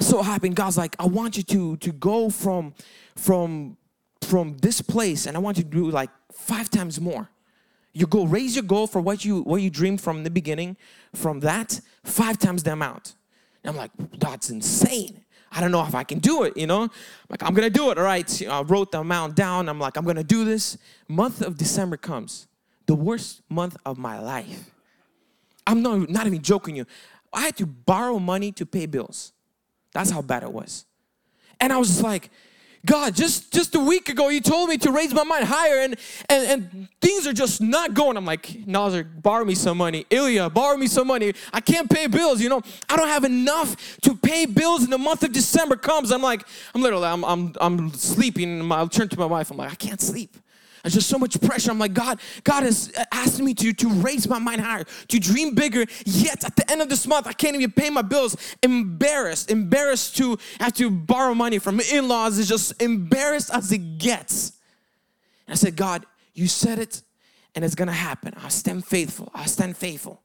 so 0.00 0.22
happy 0.22 0.48
god's 0.48 0.78
like 0.78 0.94
i 0.98 1.06
want 1.06 1.36
you 1.36 1.42
to 1.42 1.76
to 1.78 1.92
go 1.92 2.30
from 2.30 2.72
from 3.16 3.76
from 4.28 4.56
this 4.58 4.80
place 4.80 5.26
and 5.26 5.36
I 5.36 5.40
want 5.40 5.56
you 5.58 5.64
to 5.64 5.70
do 5.70 5.90
like 5.90 6.10
five 6.32 6.70
times 6.70 7.00
more. 7.00 7.30
You 7.92 8.06
go 8.06 8.24
raise 8.24 8.54
your 8.54 8.64
goal 8.64 8.86
for 8.86 9.00
what 9.00 9.24
you 9.24 9.42
what 9.42 9.62
you 9.62 9.70
dreamed 9.70 10.00
from 10.00 10.24
the 10.24 10.30
beginning, 10.30 10.76
from 11.14 11.40
that 11.40 11.80
five 12.04 12.38
times 12.38 12.62
the 12.62 12.72
amount. 12.72 13.14
And 13.64 13.70
I'm 13.70 13.76
like, 13.76 13.90
that's 14.18 14.50
insane. 14.50 15.24
I 15.50 15.60
don't 15.60 15.72
know 15.72 15.84
if 15.84 15.94
I 15.94 16.04
can 16.04 16.18
do 16.18 16.42
it, 16.42 16.56
you 16.56 16.66
know? 16.66 16.90
like, 17.30 17.42
I'm 17.42 17.54
gonna 17.54 17.70
do 17.70 17.90
it. 17.90 17.98
All 17.98 18.04
right. 18.04 18.42
I 18.46 18.60
wrote 18.62 18.92
the 18.92 19.00
amount 19.00 19.34
down. 19.34 19.68
I'm 19.68 19.80
like, 19.80 19.96
I'm 19.96 20.04
gonna 20.04 20.22
do 20.22 20.44
this. 20.44 20.76
Month 21.08 21.40
of 21.40 21.56
December 21.56 21.96
comes, 21.96 22.46
the 22.86 22.94
worst 22.94 23.40
month 23.48 23.76
of 23.86 23.96
my 23.98 24.20
life. 24.20 24.70
I'm 25.66 25.82
not, 25.82 26.08
not 26.08 26.26
even 26.26 26.42
joking 26.42 26.76
you. 26.76 26.86
I 27.32 27.42
had 27.42 27.56
to 27.56 27.66
borrow 27.66 28.18
money 28.18 28.52
to 28.52 28.66
pay 28.66 28.86
bills. 28.86 29.32
That's 29.92 30.10
how 30.10 30.22
bad 30.22 30.42
it 30.42 30.52
was. 30.52 30.84
And 31.60 31.72
I 31.72 31.78
was 31.78 31.88
just 31.88 32.02
like, 32.02 32.30
God, 32.86 33.14
just 33.14 33.52
just 33.52 33.74
a 33.74 33.80
week 33.80 34.08
ago, 34.08 34.28
you 34.28 34.40
told 34.40 34.68
me 34.68 34.78
to 34.78 34.92
raise 34.92 35.12
my 35.12 35.24
mind 35.24 35.44
higher, 35.44 35.80
and 35.80 35.96
and, 36.28 36.46
and 36.46 36.88
things 37.00 37.26
are 37.26 37.32
just 37.32 37.60
not 37.60 37.92
going. 37.94 38.16
I'm 38.16 38.24
like, 38.24 38.66
Nazar, 38.66 39.02
borrow 39.02 39.44
me 39.44 39.56
some 39.56 39.78
money. 39.78 40.06
Ilya, 40.10 40.50
borrow 40.50 40.76
me 40.76 40.86
some 40.86 41.08
money. 41.08 41.34
I 41.52 41.60
can't 41.60 41.90
pay 41.90 42.06
bills. 42.06 42.40
You 42.40 42.48
know, 42.48 42.62
I 42.88 42.96
don't 42.96 43.08
have 43.08 43.24
enough 43.24 43.98
to 44.02 44.14
pay 44.14 44.46
bills. 44.46 44.84
And 44.84 44.92
the 44.92 44.98
month 44.98 45.24
of 45.24 45.32
December 45.32 45.76
comes. 45.76 46.12
I'm 46.12 46.22
like, 46.22 46.46
I'm 46.74 46.80
literally, 46.80 47.06
I'm 47.06 47.24
I'm 47.24 47.54
I'm 47.60 47.92
sleeping. 47.94 48.70
I'll 48.70 48.88
turn 48.88 49.08
to 49.08 49.18
my 49.18 49.26
wife. 49.26 49.50
I'm 49.50 49.56
like, 49.56 49.72
I 49.72 49.74
can't 49.74 50.00
sleep. 50.00 50.36
There's 50.82 50.94
just 50.94 51.08
so 51.08 51.18
much 51.18 51.40
pressure. 51.40 51.70
I'm 51.70 51.78
like, 51.78 51.94
God, 51.94 52.20
God 52.44 52.62
has 52.62 52.92
asked 53.12 53.40
me 53.40 53.54
to, 53.54 53.72
to 53.72 53.88
raise 53.88 54.28
my 54.28 54.38
mind 54.38 54.60
higher, 54.60 54.84
to 55.08 55.18
dream 55.18 55.54
bigger. 55.54 55.84
Yet 56.04 56.44
at 56.44 56.56
the 56.56 56.70
end 56.70 56.82
of 56.82 56.88
this 56.88 57.06
month, 57.06 57.26
I 57.26 57.32
can't 57.32 57.56
even 57.56 57.72
pay 57.72 57.90
my 57.90 58.02
bills. 58.02 58.36
Embarrassed, 58.62 59.50
embarrassed 59.50 60.16
to 60.18 60.38
have 60.60 60.72
to 60.74 60.90
borrow 60.90 61.34
money 61.34 61.58
from 61.58 61.80
in-laws. 61.80 62.38
Is 62.38 62.48
just 62.48 62.80
embarrassed 62.80 63.50
as 63.52 63.72
it 63.72 63.98
gets. 63.98 64.52
And 65.46 65.54
I 65.54 65.56
said, 65.56 65.76
God, 65.76 66.06
you 66.34 66.46
said 66.46 66.78
it, 66.78 67.02
and 67.54 67.64
it's 67.64 67.74
gonna 67.74 67.92
happen. 67.92 68.34
I'll 68.38 68.50
stand 68.50 68.84
faithful. 68.84 69.30
I'll 69.34 69.46
stand 69.46 69.76
faithful. 69.76 70.22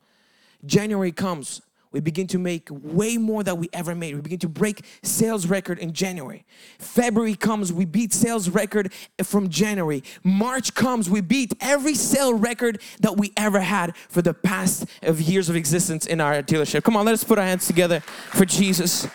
January 0.66 1.12
comes 1.12 1.62
we 1.94 2.00
begin 2.00 2.28
to 2.28 2.40
make 2.40 2.68
way 2.70 3.18
more 3.18 3.44
than 3.44 3.58
we 3.58 3.70
ever 3.72 3.96
made. 3.96 4.16
We 4.16 4.22
begin 4.22 4.40
to 4.40 4.50
break 4.50 4.84
sales 5.04 5.48
record 5.48 5.80
in 5.80 5.94
January. 5.94 6.44
February 6.80 7.36
comes, 7.36 7.72
we 7.72 7.86
beat 7.86 8.12
sales 8.12 8.50
record 8.50 8.92
from 9.24 9.48
January. 9.50 10.04
March 10.24 10.74
comes, 10.74 11.10
we 11.10 11.22
beat 11.22 11.54
every 11.62 11.94
sale 11.94 12.34
record 12.34 12.82
that 13.00 13.16
we 13.16 13.32
ever 13.38 13.62
had 13.62 13.96
for 14.10 14.22
the 14.22 14.34
past 14.34 14.86
of 15.04 15.22
years 15.22 15.48
of 15.50 15.56
existence 15.56 16.06
in 16.06 16.20
our 16.20 16.42
dealership. 16.42 16.84
Come 16.84 16.98
on, 16.98 17.06
let 17.06 17.14
us 17.14 17.24
put 17.24 17.38
our 17.38 17.46
hands 17.46 17.68
together 17.68 18.00
for 18.02 18.44
Jesus. 18.44 19.08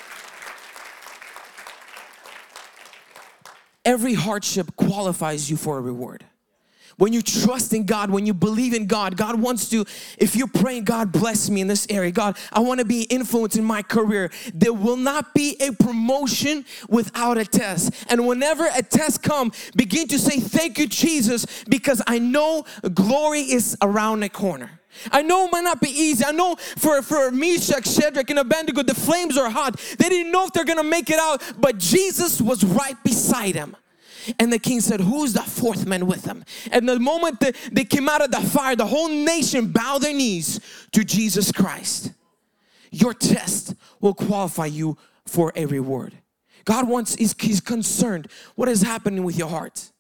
Every 3.85 4.14
hardship 4.14 4.77
qualifies 4.77 5.51
you 5.51 5.57
for 5.57 5.79
a 5.79 5.81
reward. 5.81 6.25
When 6.99 7.13
you 7.13 7.23
trust 7.23 7.73
in 7.73 7.85
God, 7.85 8.11
when 8.11 8.27
you 8.27 8.35
believe 8.35 8.75
in 8.75 8.87
God, 8.87 9.17
God 9.17 9.41
wants 9.41 9.71
to, 9.71 9.85
if 10.19 10.35
you're 10.35 10.49
praying, 10.49 10.85
God 10.85 11.13
bless 11.13 11.49
me 11.49 11.61
in 11.61 11.69
this 11.69 11.87
area. 11.89 12.11
God, 12.11 12.37
I 12.53 12.61
want 12.61 12.81
to 12.81 12.85
be 12.85 13.03
influenced 13.03 13.57
in 13.57 13.65
my 13.65 13.83
career. 13.83 14.31
There 14.53 14.73
will 14.73 14.97
not 14.97 15.33
be 15.33 15.57
a 15.61 15.73
promotion 15.73 16.65
without 16.89 17.39
a 17.39 17.45
test. 17.45 17.93
And 18.11 18.27
whenever 18.27 18.69
a 18.75 18.83
test 18.83 19.23
come, 19.23 19.53
begin 19.77 20.09
to 20.09 20.19
say, 20.19 20.41
thank 20.41 20.79
you, 20.79 20.89
Jesus, 20.89 21.47
because 21.69 22.03
I 22.07 22.19
know 22.19 22.65
glory 22.95 23.43
is 23.43 23.77
around 23.81 24.21
the 24.21 24.29
corner. 24.29 24.71
I 25.13 25.23
know 25.23 25.47
it 25.47 25.53
might 25.53 25.63
not 25.63 25.81
be 25.81 25.91
easy. 25.91 26.25
I 26.25 26.33
know 26.33 26.57
for, 26.57 27.03
for 27.03 27.31
Meshach, 27.31 27.87
Shadrach, 27.87 28.29
and 28.31 28.41
Abednego, 28.41 28.83
the 28.83 28.95
flames 28.95 29.37
are 29.37 29.51
hot. 29.51 29.79
They 29.99 30.09
didn't 30.09 30.33
know 30.33 30.47
if 30.47 30.53
they're 30.53 30.65
gonna 30.65 30.83
make 30.83 31.11
it 31.11 31.19
out, 31.21 31.43
but 31.59 31.79
Jesus 31.79 32.41
was 32.41 32.65
right 32.65 32.97
beside 33.05 33.55
them. 33.55 33.77
And 34.38 34.53
the 34.53 34.59
king 34.59 34.81
said, 34.81 35.01
Who's 35.01 35.33
the 35.33 35.43
fourth 35.43 35.87
man 35.87 36.07
with 36.07 36.23
them? 36.23 36.45
And 36.71 36.88
the 36.88 36.99
moment 36.99 37.41
that 37.41 37.57
they 37.73 37.85
came 37.85 38.09
out 38.09 38.23
of 38.23 38.31
the 38.31 38.41
fire, 38.41 38.77
the 38.77 38.87
whole 38.87 39.09
nation 39.09 39.69
bowed 39.69 40.03
their 40.03 40.14
knees 40.14 40.61
to 40.93 41.05
Jesus 41.05 41.53
Christ. 41.53 42.12
Your 42.91 43.14
test 43.14 43.75
will 44.01 44.14
qualify 44.14 44.67
you 44.67 44.97
for 45.27 45.53
a 45.55 45.67
reward. 45.67 46.14
God 46.64 46.88
wants, 46.88 47.14
he's, 47.14 47.35
he's 47.41 47.61
concerned 47.61 48.29
what 48.55 48.69
is 48.69 48.83
happening 48.83 49.25
with 49.25 49.38
your 49.38 49.49
heart. 49.49 49.91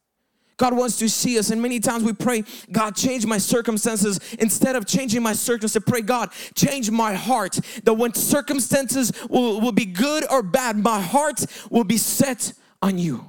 God 0.58 0.76
wants 0.76 0.98
to 0.98 1.08
see 1.08 1.38
us, 1.38 1.50
and 1.50 1.62
many 1.62 1.78
times 1.78 2.02
we 2.02 2.12
pray, 2.12 2.42
God, 2.72 2.96
change 2.96 3.24
my 3.24 3.38
circumstances. 3.38 4.18
Instead 4.40 4.74
of 4.74 4.86
changing 4.86 5.22
my 5.22 5.32
circumstances, 5.32 5.88
pray, 5.88 6.00
God, 6.00 6.30
change 6.54 6.90
my 6.90 7.14
heart. 7.14 7.60
That 7.84 7.94
when 7.94 8.12
circumstances 8.12 9.12
will, 9.30 9.60
will 9.60 9.72
be 9.72 9.84
good 9.84 10.24
or 10.30 10.42
bad, 10.42 10.76
my 10.76 11.00
heart 11.00 11.46
will 11.70 11.84
be 11.84 11.96
set 11.96 12.52
on 12.82 12.98
you. 12.98 13.24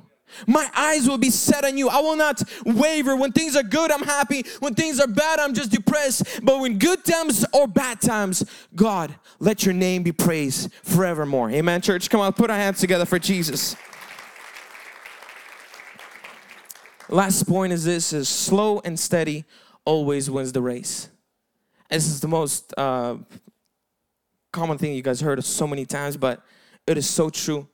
My 0.48 0.70
eyes 0.76 1.08
will 1.08 1.18
be 1.18 1.30
set 1.30 1.66
on 1.66 1.78
you. 1.78 1.90
I 1.90 2.00
will 2.00 2.16
not 2.16 2.42
waver. 2.66 3.16
When 3.16 3.32
things 3.32 3.56
are 3.56 3.64
good, 3.64 3.92
I'm 3.92 4.04
happy. 4.04 4.44
When 4.60 4.74
things 4.74 5.00
are 5.00 5.08
bad, 5.08 5.40
I'm 5.40 5.54
just 5.54 5.72
depressed. 5.72 6.42
But 6.44 6.60
when 6.60 6.78
good 6.78 7.04
times 7.04 7.46
or 7.54 7.68
bad 7.68 8.02
times, 8.02 8.46
God, 8.76 9.14
let 9.40 9.66
your 9.66 9.74
name 9.74 10.04
be 10.04 10.12
praised 10.12 10.74
forevermore. 10.84 11.50
Amen, 11.52 11.82
church. 11.82 12.10
Come 12.10 12.22
on, 12.22 12.34
put 12.34 12.50
our 12.50 12.58
hands 12.58 12.80
together 12.80 13.06
for 13.06 13.20
Jesus. 13.20 13.76
Last 17.12 17.48
point 17.48 17.74
is 17.74 17.86
this 17.86 18.14
is 18.14 18.30
slow 18.30 18.82
and 18.86 19.00
steady 19.00 19.46
always 19.84 20.30
wins 20.30 20.52
the 20.52 20.62
race. 20.62 21.10
This 21.90 22.06
is 22.06 22.20
the 22.20 22.28
most 22.28 22.72
uh, 22.78 23.16
common 24.52 24.78
thing 24.78 24.94
you 24.94 25.02
guys 25.02 25.20
heard 25.20 25.44
so 25.44 25.66
many 25.66 25.86
times, 25.86 26.18
but 26.18 26.44
it 26.86 27.00
is 27.00 27.10
so 27.10 27.32
true. 27.32 27.68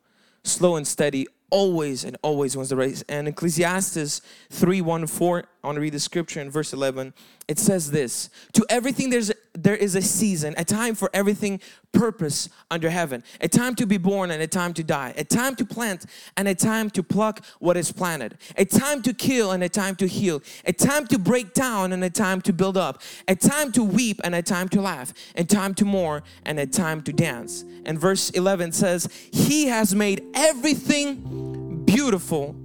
Slow 0.46 0.78
and 0.78 0.88
steady 0.88 1.28
always 1.50 2.04
and 2.04 2.18
always 2.22 2.56
wins 2.56 2.70
the 2.70 2.76
race. 2.76 3.04
And 3.08 3.28
Ecclesiastes 3.28 4.22
3 4.50 4.82
1 4.82 5.08
4, 5.08 5.44
I 5.64 5.68
want 5.68 5.76
to 5.76 5.82
read 5.82 5.94
the 5.94 6.00
scripture 6.00 6.42
in 6.42 6.50
verse 6.50 6.74
11. 6.74 7.14
It 7.48 7.60
says 7.60 7.92
this 7.92 8.30
To 8.54 8.66
everything 8.70 9.10
there's 9.10 9.32
there 9.54 9.76
is 9.76 9.96
a 9.96 10.02
season, 10.02 10.54
a 10.58 10.66
time 10.66 10.96
for 10.96 11.10
everything 11.14 11.62
purpose 11.92 12.50
under 12.70 12.90
heaven, 12.90 13.24
a 13.40 13.48
time 13.48 13.76
to 13.76 13.86
be 13.86 13.98
born 13.98 14.32
and 14.32 14.42
a 14.42 14.48
time 14.48 14.74
to 14.74 14.84
die, 14.84 15.14
a 15.16 15.24
time 15.24 15.56
to 15.56 15.66
plant 15.66 16.06
and 16.36 16.48
a 16.48 16.56
time 16.56 16.90
to 16.90 17.04
pluck 17.04 17.46
what 17.60 17.78
is 17.78 17.92
planted, 17.92 18.38
a 18.58 18.66
time 18.66 19.02
to 19.04 19.14
kill 19.14 19.52
and 19.52 19.64
a 19.64 19.70
time 19.70 19.96
to 19.96 20.08
heal, 20.08 20.42
a 20.66 20.74
time 20.74 21.08
to 21.08 21.18
break 21.18 21.54
down 21.54 21.94
and 21.94 22.04
a 22.04 22.10
time 22.10 22.42
to 22.42 22.52
build 22.52 22.78
up, 22.78 23.02
a 23.28 23.36
time 23.36 23.72
to 23.72 23.84
weep 23.84 24.20
and 24.24 24.36
a 24.36 24.42
time 24.42 24.68
to 24.70 24.82
laugh, 24.82 25.14
a 25.36 25.44
time 25.44 25.74
to 25.74 25.86
mourn 25.86 26.22
and 26.44 26.60
a 26.60 26.66
time 26.66 27.02
to 27.02 27.14
dance. 27.14 27.64
And 27.86 28.00
verse 28.00 28.32
11 28.32 28.72
says, 28.74 29.08
He 29.32 29.68
has 29.68 29.96
made 29.96 30.24
everything 30.34 31.86
beautiful 31.86 32.56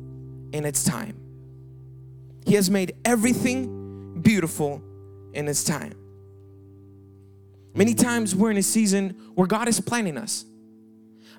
in 0.52 0.64
its 0.64 0.82
time. 0.82 1.16
He 2.46 2.54
has 2.54 2.68
made 2.70 2.94
everything 3.04 3.79
beautiful 4.22 4.82
in 5.32 5.48
its 5.48 5.64
time. 5.64 5.94
Many 7.74 7.94
times 7.94 8.34
we're 8.34 8.50
in 8.50 8.56
a 8.56 8.62
season 8.62 9.10
where 9.34 9.46
God 9.46 9.68
is 9.68 9.80
planning 9.80 10.18
us, 10.18 10.44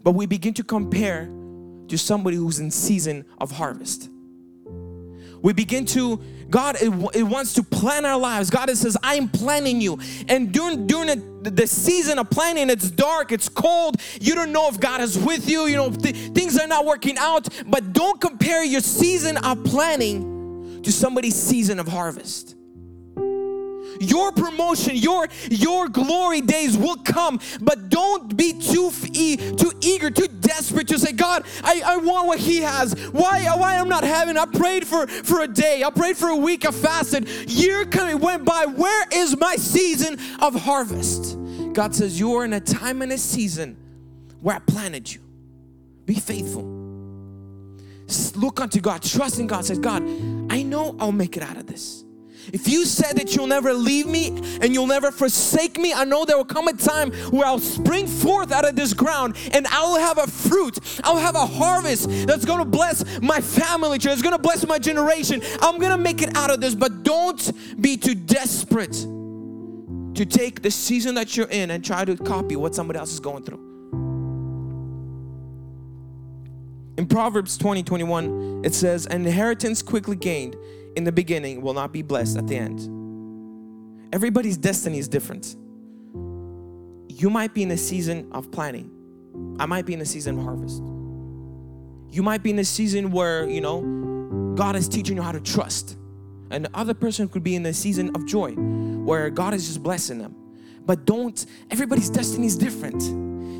but 0.03 0.11
we 0.11 0.25
begin 0.25 0.53
to 0.55 0.63
compare 0.63 1.25
to 1.87 1.97
somebody 1.97 2.37
who's 2.37 2.59
in 2.59 2.71
season 2.71 3.25
of 3.37 3.51
harvest. 3.51 4.09
We 5.41 5.53
begin 5.53 5.85
to, 5.87 6.21
God 6.49 6.77
it, 6.79 6.93
it 7.15 7.23
wants 7.23 7.53
to 7.55 7.63
plan 7.63 8.05
our 8.05 8.17
lives. 8.17 8.49
God 8.49 8.69
it 8.69 8.77
says, 8.77 8.95
I 9.01 9.15
am 9.15 9.27
planning 9.27 9.81
you. 9.81 9.99
And 10.29 10.51
during, 10.51 10.85
during 10.87 11.41
the, 11.41 11.49
the 11.49 11.67
season 11.67 12.19
of 12.19 12.29
planning, 12.29 12.69
it's 12.69 12.91
dark, 12.91 13.31
it's 13.31 13.49
cold. 13.49 13.97
You 14.21 14.35
don't 14.35 14.51
know 14.51 14.69
if 14.69 14.79
God 14.79 15.01
is 15.01 15.17
with 15.17 15.49
you. 15.49 15.65
You 15.65 15.77
know, 15.77 15.89
th- 15.89 16.15
things 16.33 16.57
are 16.59 16.67
not 16.67 16.85
working 16.85 17.17
out. 17.17 17.47
But 17.65 17.91
don't 17.91 18.21
compare 18.21 18.63
your 18.63 18.81
season 18.81 19.37
of 19.37 19.63
planning 19.63 20.81
to 20.83 20.91
somebody's 20.91 21.35
season 21.35 21.79
of 21.79 21.87
harvest 21.87 22.55
your 24.01 24.31
promotion, 24.31 24.95
your 24.95 25.27
your 25.49 25.87
glory 25.87 26.41
days 26.41 26.77
will 26.77 26.97
come. 26.97 27.39
But 27.61 27.89
don't 27.89 28.35
be 28.35 28.53
too 28.53 28.91
too 28.91 29.71
eager, 29.81 30.09
too 30.09 30.27
desperate 30.27 30.87
to 30.89 30.99
say, 30.99 31.11
God, 31.11 31.45
I, 31.63 31.81
I 31.85 31.97
want 31.97 32.27
what 32.27 32.39
He 32.39 32.57
has. 32.57 32.93
Why 33.11 33.45
why 33.55 33.77
I'm 33.77 33.89
not 33.89 34.03
having? 34.03 34.37
I 34.37 34.45
prayed 34.45 34.87
for 34.87 35.07
for 35.07 35.41
a 35.41 35.47
day. 35.47 35.83
I 35.83 35.89
prayed 35.89 36.17
for 36.17 36.29
a 36.29 36.35
week. 36.35 36.65
I 36.65 36.71
fasted. 36.71 37.29
Year 37.49 37.85
coming 37.85 38.19
went 38.19 38.45
by. 38.45 38.65
Where 38.65 39.07
is 39.11 39.37
my 39.37 39.55
season 39.55 40.17
of 40.39 40.55
harvest? 40.55 41.37
God 41.73 41.95
says 41.95 42.19
you're 42.19 42.43
in 42.43 42.53
a 42.53 42.59
time 42.59 43.01
and 43.01 43.11
a 43.11 43.17
season 43.17 43.77
where 44.41 44.55
I 44.55 44.59
planted 44.59 45.11
you. 45.11 45.21
Be 46.05 46.15
faithful. 46.15 46.63
Look 48.35 48.59
unto 48.59 48.81
God, 48.81 49.01
trust 49.03 49.39
in 49.39 49.47
God. 49.47 49.65
Says 49.65 49.79
God, 49.79 50.03
I 50.51 50.63
know 50.63 50.95
I'll 50.99 51.11
make 51.11 51.37
it 51.37 51.43
out 51.43 51.57
of 51.57 51.67
this. 51.67 52.03
If 52.53 52.67
you 52.67 52.85
said 52.85 53.17
that 53.17 53.35
you'll 53.35 53.47
never 53.47 53.73
leave 53.73 54.07
me 54.07 54.27
and 54.61 54.73
you'll 54.73 54.87
never 54.87 55.11
forsake 55.11 55.77
me, 55.77 55.93
I 55.93 56.03
know 56.03 56.25
there 56.25 56.37
will 56.37 56.45
come 56.45 56.67
a 56.67 56.73
time 56.73 57.11
where 57.31 57.45
I'll 57.45 57.59
spring 57.59 58.07
forth 58.07 58.51
out 58.51 58.67
of 58.67 58.75
this 58.75 58.93
ground 58.93 59.37
and 59.53 59.67
I 59.67 59.81
will 59.83 59.99
have 59.99 60.17
a 60.17 60.27
fruit. 60.27 60.79
I'll 61.03 61.17
have 61.17 61.35
a 61.35 61.45
harvest 61.45 62.09
that's 62.27 62.45
going 62.45 62.59
to 62.59 62.65
bless 62.65 63.21
my 63.21 63.39
family, 63.41 63.97
it's 63.97 64.21
going 64.21 64.35
to 64.35 64.41
bless 64.41 64.65
my 64.67 64.79
generation. 64.79 65.41
I'm 65.61 65.77
going 65.79 65.91
to 65.91 65.97
make 65.97 66.21
it 66.21 66.35
out 66.35 66.51
of 66.51 66.61
this, 66.61 66.75
but 66.75 67.03
don't 67.03 67.81
be 67.81 67.97
too 67.97 68.15
desperate 68.15 68.93
to 68.93 70.25
take 70.25 70.61
the 70.61 70.71
season 70.71 71.15
that 71.15 71.37
you're 71.37 71.49
in 71.49 71.71
and 71.71 71.83
try 71.83 72.05
to 72.05 72.17
copy 72.17 72.55
what 72.55 72.75
somebody 72.75 72.99
else 72.99 73.13
is 73.13 73.19
going 73.19 73.43
through. 73.43 73.71
In 76.97 77.07
Proverbs 77.07 77.57
20 77.57 77.83
21, 77.83 78.61
it 78.63 78.73
says, 78.73 79.05
An 79.07 79.25
inheritance 79.25 79.81
quickly 79.81 80.15
gained 80.15 80.55
in 80.95 81.03
the 81.03 81.11
beginning 81.11 81.61
will 81.61 81.73
not 81.73 81.91
be 81.91 82.01
blessed 82.01 82.37
at 82.37 82.47
the 82.47 82.55
end. 82.55 82.79
Everybody's 84.13 84.57
destiny 84.57 84.99
is 84.99 85.07
different. 85.07 85.55
You 87.07 87.29
might 87.29 87.53
be 87.53 87.63
in 87.63 87.71
a 87.71 87.77
season 87.77 88.29
of 88.31 88.51
planning. 88.51 88.89
I 89.59 89.65
might 89.65 89.85
be 89.85 89.93
in 89.93 90.01
a 90.01 90.05
season 90.05 90.37
of 90.37 90.43
harvest. 90.43 90.81
You 92.13 92.23
might 92.23 92.43
be 92.43 92.49
in 92.49 92.59
a 92.59 92.65
season 92.65 93.11
where, 93.11 93.47
you 93.47 93.61
know, 93.61 94.53
God 94.55 94.75
is 94.75 94.89
teaching 94.89 95.15
you 95.15 95.21
how 95.21 95.31
to 95.31 95.39
trust. 95.39 95.97
And 96.49 96.65
the 96.65 96.71
other 96.73 96.93
person 96.93 97.29
could 97.29 97.43
be 97.43 97.55
in 97.55 97.65
a 97.65 97.73
season 97.73 98.13
of 98.15 98.25
joy 98.25 98.51
where 98.51 99.29
God 99.29 99.53
is 99.53 99.65
just 99.67 99.81
blessing 99.81 100.17
them. 100.17 100.35
But 100.85 101.05
don't, 101.05 101.45
everybody's 101.69 102.09
destiny 102.09 102.47
is 102.47 102.57
different. 102.57 103.01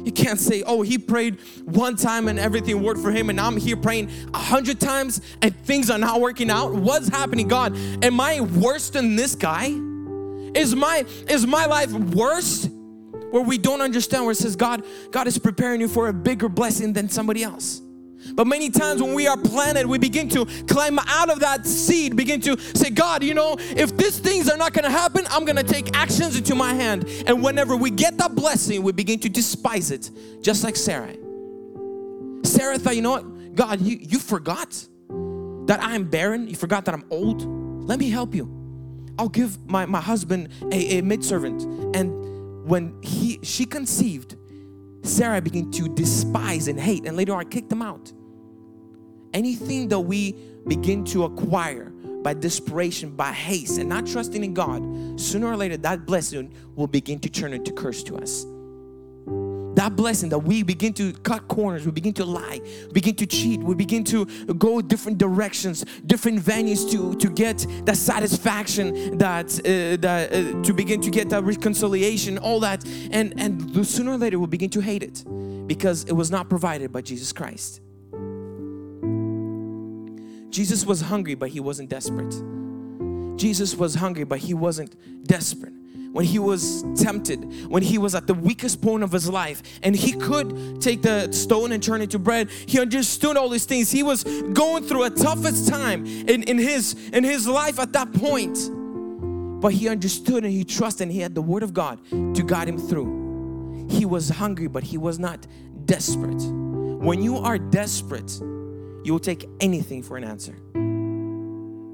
You 0.04 0.12
can't 0.12 0.40
say, 0.40 0.64
oh, 0.64 0.82
he 0.82 0.98
prayed 0.98 1.40
one 1.66 1.96
time 1.96 2.28
and 2.28 2.40
everything 2.40 2.82
worked 2.82 3.02
for 3.02 3.12
him, 3.12 3.30
and 3.30 3.40
I'm 3.40 3.58
here 3.58 3.78
praying 3.78 4.10
a 4.34 4.40
hundred 4.40 4.80
times 4.80 5.22
and 5.42 5.56
things 5.66 5.90
are 5.90 5.98
not 5.98 6.22
working 6.22 6.50
out. 6.50 6.74
What's 6.74 7.08
happening, 7.08 7.48
God? 7.48 7.78
Am 8.04 8.20
I 8.20 8.42
worse 8.42 8.90
than 8.90 9.16
this 9.16 9.36
guy? 9.36 9.68
Is 10.54 10.76
my 10.76 11.06
is 11.30 11.46
my 11.46 11.66
life 11.66 11.92
worse? 11.92 12.68
Where 13.32 13.44
we 13.44 13.58
don't 13.58 13.82
understand 13.82 14.26
where 14.26 14.34
it 14.34 14.38
says 14.38 14.58
God, 14.58 14.86
God 15.12 15.26
is 15.26 15.38
preparing 15.38 15.80
you 15.80 15.88
for 15.88 16.10
a 16.10 16.14
bigger 16.14 16.50
blessing 16.50 16.92
than 16.92 17.08
somebody 17.08 17.44
else. 17.44 17.82
But 18.34 18.48
many 18.48 18.70
times 18.70 19.02
when 19.02 19.14
we 19.14 19.28
are 19.28 19.38
planted, 19.38 19.86
we 19.86 19.98
begin 19.98 20.30
to 20.30 20.46
climb 20.68 21.00
out 21.00 21.30
of 21.30 21.40
that 21.40 21.66
seed, 21.66 22.16
begin 22.16 22.42
to 22.42 22.58
say, 22.76 22.90
God, 22.90 23.24
you 23.24 23.34
know, 23.34 23.56
if 23.60 23.96
these 23.98 24.20
things 24.20 24.50
are 24.50 24.58
not 24.58 24.74
going 24.74 24.86
to 24.86 24.92
happen, 24.92 25.26
I'm 25.30 25.46
going 25.46 25.58
to 25.58 25.64
take 25.64 25.96
actions 25.96 26.36
into 26.36 26.56
my 26.56 26.74
hand. 26.74 27.06
And 27.28 27.44
whenever 27.44 27.76
we 27.76 27.90
get 27.90 28.18
that 28.18 28.36
blessing, 28.36 28.84
we 28.84 28.92
begin 28.92 29.20
to 29.20 29.30
despise 29.30 29.92
it, 29.92 30.12
just 30.42 30.64
like 30.64 30.76
Sarah. 30.76 31.16
Sarah 32.44 32.78
thought, 32.78 32.96
you 32.96 33.02
know 33.02 33.12
what? 33.12 33.56
God, 33.56 33.82
you, 33.82 33.98
you 34.00 34.20
forgot 34.20 34.88
that 35.68 35.80
I'm 35.82 36.06
barren. 36.06 36.48
You 36.48 36.56
forgot 36.56 36.86
that 36.86 36.94
I'm 36.94 37.06
old. 37.10 37.44
Let 37.88 38.00
me 38.00 38.10
help 38.10 38.34
you. 38.34 38.58
I'll 39.20 39.30
give 39.30 39.64
my, 39.70 39.86
my 39.86 40.02
husband 40.02 40.50
a, 40.72 40.98
a 40.98 41.02
maidservant. 41.02 41.64
And 41.96 42.68
when 42.68 43.02
he 43.02 43.40
she 43.44 43.66
conceived, 43.66 44.36
Sarah 45.04 45.42
began 45.42 45.72
to 45.72 45.90
despise 45.90 46.68
and 46.68 46.80
hate, 46.80 47.06
and 47.06 47.18
later 47.18 47.34
on 47.34 47.50
kicked 47.50 47.70
them 47.70 47.82
out. 47.82 48.12
Anything 49.34 49.88
that 49.90 50.00
we 50.00 50.36
begin 50.68 51.04
to 51.06 51.24
acquire 51.24 51.90
by 52.24 52.34
desperation, 52.34 53.16
by 53.16 53.32
haste, 53.32 53.80
and 53.80 53.90
not 53.90 54.06
trusting 54.06 54.44
in 54.44 54.54
God, 54.54 55.20
sooner 55.20 55.48
or 55.48 55.58
later 55.58 55.78
that 55.78 56.06
blessing 56.06 56.54
will 56.76 56.88
begin 56.88 57.20
to 57.20 57.30
turn 57.30 57.54
into 57.54 57.72
curse 57.72 58.04
to 58.04 58.18
us. 58.18 58.46
That 59.82 59.96
blessing 59.96 60.30
that 60.30 60.38
we 60.38 60.62
begin 60.62 60.94
to 60.94 61.12
cut 61.12 61.48
corners, 61.48 61.88
we 61.88 61.92
begin 61.92 62.14
to 62.14 62.24
lie, 62.24 62.62
begin 62.94 63.16
to 63.16 63.26
cheat, 63.26 63.62
we 63.62 63.74
begin 63.74 64.04
to 64.04 64.26
go 64.54 64.80
different 64.80 65.18
directions, 65.18 65.84
different 66.06 66.40
venues 66.40 66.88
to, 66.92 67.16
to 67.16 67.28
get 67.28 67.66
that 67.86 67.98
satisfaction, 67.98 69.18
that 69.18 69.48
uh, 69.62 69.98
that 70.02 70.32
uh, 70.32 70.62
to 70.62 70.72
begin 70.72 71.02
to 71.02 71.10
get 71.10 71.32
that 71.32 71.44
reconciliation, 71.46 72.38
all 72.38 72.60
that, 72.60 72.86
and 73.10 73.34
and 73.42 73.84
sooner 73.88 74.12
or 74.12 74.18
later 74.18 74.38
we'll 74.38 74.46
begin 74.46 74.70
to 74.70 74.82
hate 74.82 75.02
it 75.02 75.26
because 75.66 76.04
it 76.04 76.14
was 76.14 76.30
not 76.30 76.48
provided 76.48 76.92
by 76.92 77.02
Jesus 77.02 77.34
Christ. 77.34 77.82
Jesus 80.52 80.86
was 80.86 81.02
hungry, 81.02 81.34
but 81.34 81.50
he 81.50 81.60
wasn't 81.60 81.90
desperate. 81.90 82.36
Jesus 83.36 83.74
was 83.76 83.96
hungry, 83.96 84.26
but 84.26 84.38
he 84.38 84.54
wasn't 84.54 84.94
desperate. 85.26 85.74
When 86.12 86.26
he 86.26 86.40
was 86.40 86.84
tempted, 86.96 87.70
when 87.70 87.84
he 87.84 87.98
was 87.98 88.16
at 88.16 88.28
the 88.28 88.34
weakest 88.34 88.82
point 88.82 89.04
of 89.04 89.12
his 89.12 89.30
life, 89.30 89.64
and 89.82 89.96
he 89.96 90.12
could 90.12 90.82
take 90.82 91.02
the 91.02 91.32
stone 91.32 91.72
and 91.72 91.82
turn 91.82 92.02
it 92.02 92.12
to 92.12 92.20
bread, 92.20 92.50
he 92.50 92.82
understood 92.82 93.38
all 93.38 93.48
these 93.48 93.66
things. 93.66 93.92
He 93.92 94.04
was 94.04 94.24
going 94.24 94.84
through 94.84 95.04
a 95.04 95.10
toughest 95.10 95.70
time 95.70 96.06
in, 96.06 96.44
in, 96.44 96.58
his, 96.58 96.96
in 97.14 97.24
his 97.24 97.48
life 97.48 97.80
at 97.80 97.94
that 97.94 98.12
point. 98.12 98.58
But 99.62 99.74
he 99.74 99.88
understood 99.88 100.44
and 100.44 100.52
he 100.52 100.66
trusted 100.66 101.04
and 101.04 101.12
he 101.12 101.20
had 101.20 101.34
the 101.34 101.42
word 101.42 101.64
of 101.64 101.74
God 101.74 102.00
to 102.10 102.44
guide 102.44 102.68
him 102.68 102.78
through. 102.78 103.88
He 103.90 104.06
was 104.06 104.28
hungry, 104.28 104.68
but 104.68 104.84
he 104.84 104.98
was 104.98 105.18
not 105.18 105.48
desperate. 105.86 106.42
When 106.42 107.22
you 107.22 107.38
are 107.38 107.58
desperate, 107.58 108.32
you 109.04 109.14
will 109.14 109.20
take 109.20 109.48
anything 109.60 110.04
for 110.04 110.18
an 110.18 110.24
answer. 110.24 110.56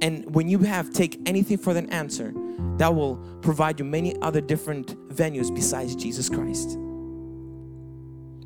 And 0.02 0.34
when 0.34 0.48
you 0.48 0.60
have 0.60 0.92
take 0.92 1.20
anything 1.28 1.58
for 1.58 1.76
an 1.76 1.90
answer, 1.90 2.34
that 2.78 2.94
will 2.94 3.18
provide 3.42 3.80
you 3.80 3.86
many 3.86 4.20
other 4.22 4.42
different 4.42 4.96
venues 5.10 5.54
besides 5.54 5.96
Jesus 5.96 6.30
Christ. 6.30 6.78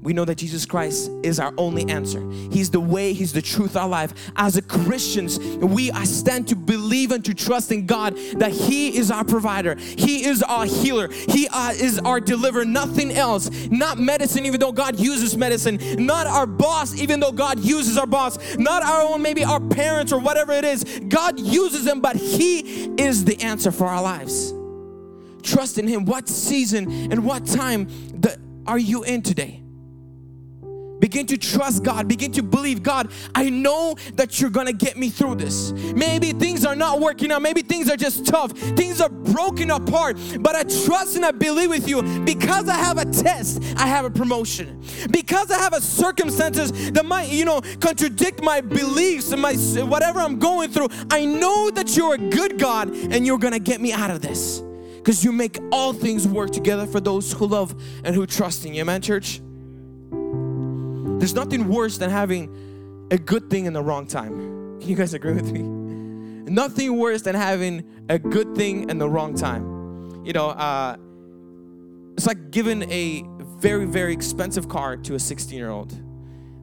We 0.02 0.14
know 0.14 0.26
that 0.26 0.36
Jesus 0.36 0.66
Christ 0.66 1.12
is 1.22 1.40
our 1.40 1.54
only 1.58 1.88
answer. 1.88 2.28
He's 2.52 2.72
the 2.72 2.80
way, 2.80 3.14
He's 3.14 3.34
the 3.34 3.42
truth, 3.42 3.76
our 3.76 3.88
life. 3.88 4.32
As 4.36 4.58
a 4.58 4.62
Christians, 4.62 5.38
we 5.40 5.92
stand 6.06 6.48
to 6.48 6.56
believe 6.56 7.12
and 7.12 7.24
to 7.26 7.36
trust 7.36 7.72
in 7.72 7.86
God 7.86 8.16
that 8.38 8.52
He 8.52 8.98
is 8.98 9.12
our 9.12 9.24
provider, 9.24 9.76
He 9.76 10.26
is 10.26 10.42
our 10.42 10.66
healer, 10.66 11.10
He 11.10 11.48
uh, 11.50 11.72
is 11.72 12.00
our 12.00 12.20
deliverer, 12.20 12.66
nothing 12.66 13.12
else. 13.12 13.50
Not 13.70 14.00
medicine, 14.00 14.46
even 14.46 14.60
though 14.60 14.72
God 14.72 15.00
uses 15.00 15.38
medicine, 15.38 15.80
not 16.04 16.26
our 16.26 16.48
boss, 16.48 17.00
even 17.00 17.20
though 17.20 17.32
God 17.32 17.60
uses 17.60 17.98
our 17.98 18.08
boss, 18.08 18.58
not 18.58 18.82
our 18.84 19.04
own, 19.04 19.22
maybe 19.22 19.44
our 19.44 19.60
parents 19.60 20.12
or 20.12 20.20
whatever 20.20 20.52
it 20.52 20.66
is. 20.66 20.84
God 21.10 21.40
uses 21.40 21.86
them, 21.86 22.02
but 22.02 22.16
He 22.16 22.86
is 22.96 23.24
the 23.24 23.40
answer 23.42 23.72
for 23.72 23.86
our 23.86 24.02
lives. 24.02 24.52
Trust 25.44 25.78
in 25.78 25.88
Him. 25.88 26.06
What 26.06 26.28
season 26.28 27.12
and 27.12 27.24
what 27.24 27.46
time 27.46 27.86
the, 28.20 28.40
are 28.66 28.80
you 28.80 29.04
in 29.04 29.22
today? 29.22 29.61
Begin 31.12 31.28
to 31.28 31.38
trust 31.38 31.84
God. 31.84 32.08
Begin 32.08 32.32
to 32.32 32.42
believe 32.42 32.84
God. 32.84 33.12
I 33.36 33.50
know 33.50 33.96
that 34.16 34.40
you're 34.40 34.50
gonna 34.50 34.72
get 34.72 34.96
me 34.96 35.10
through 35.10 35.36
this. 35.36 35.74
Maybe 35.94 36.32
things 36.32 36.64
are 36.64 36.74
not 36.74 37.02
working 37.02 37.34
out. 37.34 37.42
Maybe 37.42 37.64
things 37.64 37.90
are 37.90 37.98
just 37.98 38.26
tough. 38.26 38.54
Things 38.54 39.02
are 39.02 39.10
broken 39.10 39.72
apart. 39.72 40.18
But 40.40 40.56
I 40.56 40.64
trust 40.64 41.18
and 41.18 41.26
I 41.26 41.32
believe 41.32 41.70
with 41.70 41.86
you 41.86 42.02
because 42.24 42.70
I 42.70 42.76
have 42.76 42.98
a 42.98 43.04
test, 43.04 43.62
I 43.76 43.88
have 43.88 44.06
a 44.06 44.10
promotion. 44.10 44.82
Because 45.12 45.52
I 45.52 45.58
have 45.58 45.74
a 45.74 45.82
circumstances 45.82 46.92
that 46.92 47.06
might, 47.06 47.28
you 47.28 47.44
know, 47.44 47.60
contradict 47.82 48.42
my 48.42 48.62
beliefs 48.62 49.34
and 49.34 49.42
my 49.42 49.56
whatever 49.84 50.22
I'm 50.22 50.40
going 50.40 50.72
through. 50.72 50.88
I 51.10 51.26
know 51.26 51.70
that 51.72 51.98
you're 51.98 52.14
a 52.14 52.18
good 52.30 52.58
God 52.58 52.88
and 52.88 53.26
you're 53.26 53.38
gonna 53.38 53.60
get 53.60 53.82
me 53.82 53.92
out 53.92 54.12
of 54.12 54.22
this. 54.22 54.64
Because 54.96 55.26
you 55.26 55.34
make 55.34 55.60
all 55.74 55.92
things 55.92 56.26
work 56.26 56.52
together 56.52 56.86
for 56.86 57.02
those 57.02 57.34
who 57.34 57.48
love 57.48 57.76
and 58.06 58.16
who 58.16 58.26
trust 58.26 58.66
in 58.66 58.74
you. 58.74 58.84
Amen, 58.84 59.02
church? 59.02 59.42
There's 61.22 61.36
nothing 61.36 61.68
worse 61.68 62.00
than 62.00 62.10
having 62.10 63.08
a 63.12 63.18
good 63.20 63.48
thing 63.52 63.68
in 63.68 63.74
the 63.74 63.84
wrong 63.84 64.08
time. 64.08 64.80
Can 64.80 64.90
you 64.90 64.96
guys 64.96 65.14
agree 65.14 65.34
with 65.34 65.52
me? 65.52 65.62
Nothing 66.52 66.98
worse 66.98 67.22
than 67.22 67.36
having 67.36 67.86
a 68.10 68.18
good 68.18 68.56
thing 68.56 68.90
in 68.90 68.98
the 68.98 69.08
wrong 69.08 69.36
time. 69.36 70.26
You 70.26 70.34
know, 70.34 70.48
uh, 70.48 70.96
it's 72.18 72.26
like 72.26 72.50
giving 72.50 72.90
a 72.92 73.24
very, 73.60 73.86
very 73.86 74.14
expensive 74.14 74.68
car 74.68 74.98
to 74.98 75.14
a 75.14 75.20
16 75.20 75.56
year 75.56 75.70
old. 75.70 75.94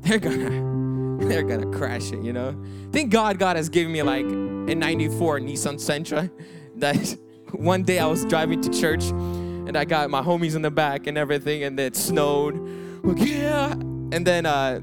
They're 0.01 0.19
gonna, 0.19 1.19
they're 1.29 1.45
gonna 1.45 1.71
crash 1.71 2.11
it, 2.11 2.25
you 2.25 2.33
know? 2.33 2.61
Thank 2.91 3.13
God 3.13 3.39
God 3.39 3.55
has 3.55 3.69
given 3.69 3.93
me 3.93 4.03
like 4.03 4.25
a 4.25 4.75
94 4.75 5.39
Nissan 5.39 5.77
Sentra 5.77 6.29
that 6.79 7.17
one 7.53 7.85
day 7.85 8.01
I 8.01 8.07
was 8.07 8.25
driving 8.25 8.61
to 8.63 8.71
church 8.71 9.05
and 9.05 9.77
I 9.77 9.85
got 9.85 10.11
my 10.11 10.21
homies 10.21 10.57
in 10.57 10.63
the 10.63 10.71
back 10.73 11.07
and 11.07 11.17
everything 11.17 11.63
and 11.63 11.79
it 11.79 11.95
snowed. 11.95 12.59
Like, 13.05 13.25
yeah, 13.25 13.77
and 14.13 14.27
then 14.27 14.47
uh, 14.47 14.81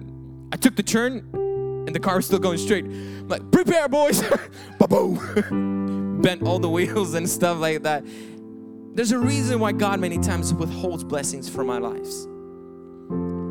I 0.52 0.58
took 0.58 0.76
the 0.76 0.84
turn, 0.84 1.30
and 1.34 1.94
the 1.96 2.00
car 2.00 2.18
was 2.18 2.26
still 2.26 2.40
going 2.40 2.58
straight. 2.58 2.86
I'm 2.86 3.28
like, 3.28 3.52
prepare, 3.52 3.88
boys! 3.88 4.22
Bent 4.80 6.44
all 6.44 6.60
the 6.60 6.70
wheels 6.70 7.14
and 7.14 7.30
stuff 7.30 7.60
like 7.60 7.84
that. 7.84 8.04
There's 8.94 9.12
a 9.12 9.20
reason 9.20 9.60
why 9.60 9.74
God 9.74 10.00
many 10.00 10.18
times 10.18 10.54
withholds 10.54 11.04
blessings 11.04 11.50
from 11.50 11.70
our 11.70 11.80
lives. 11.80 12.28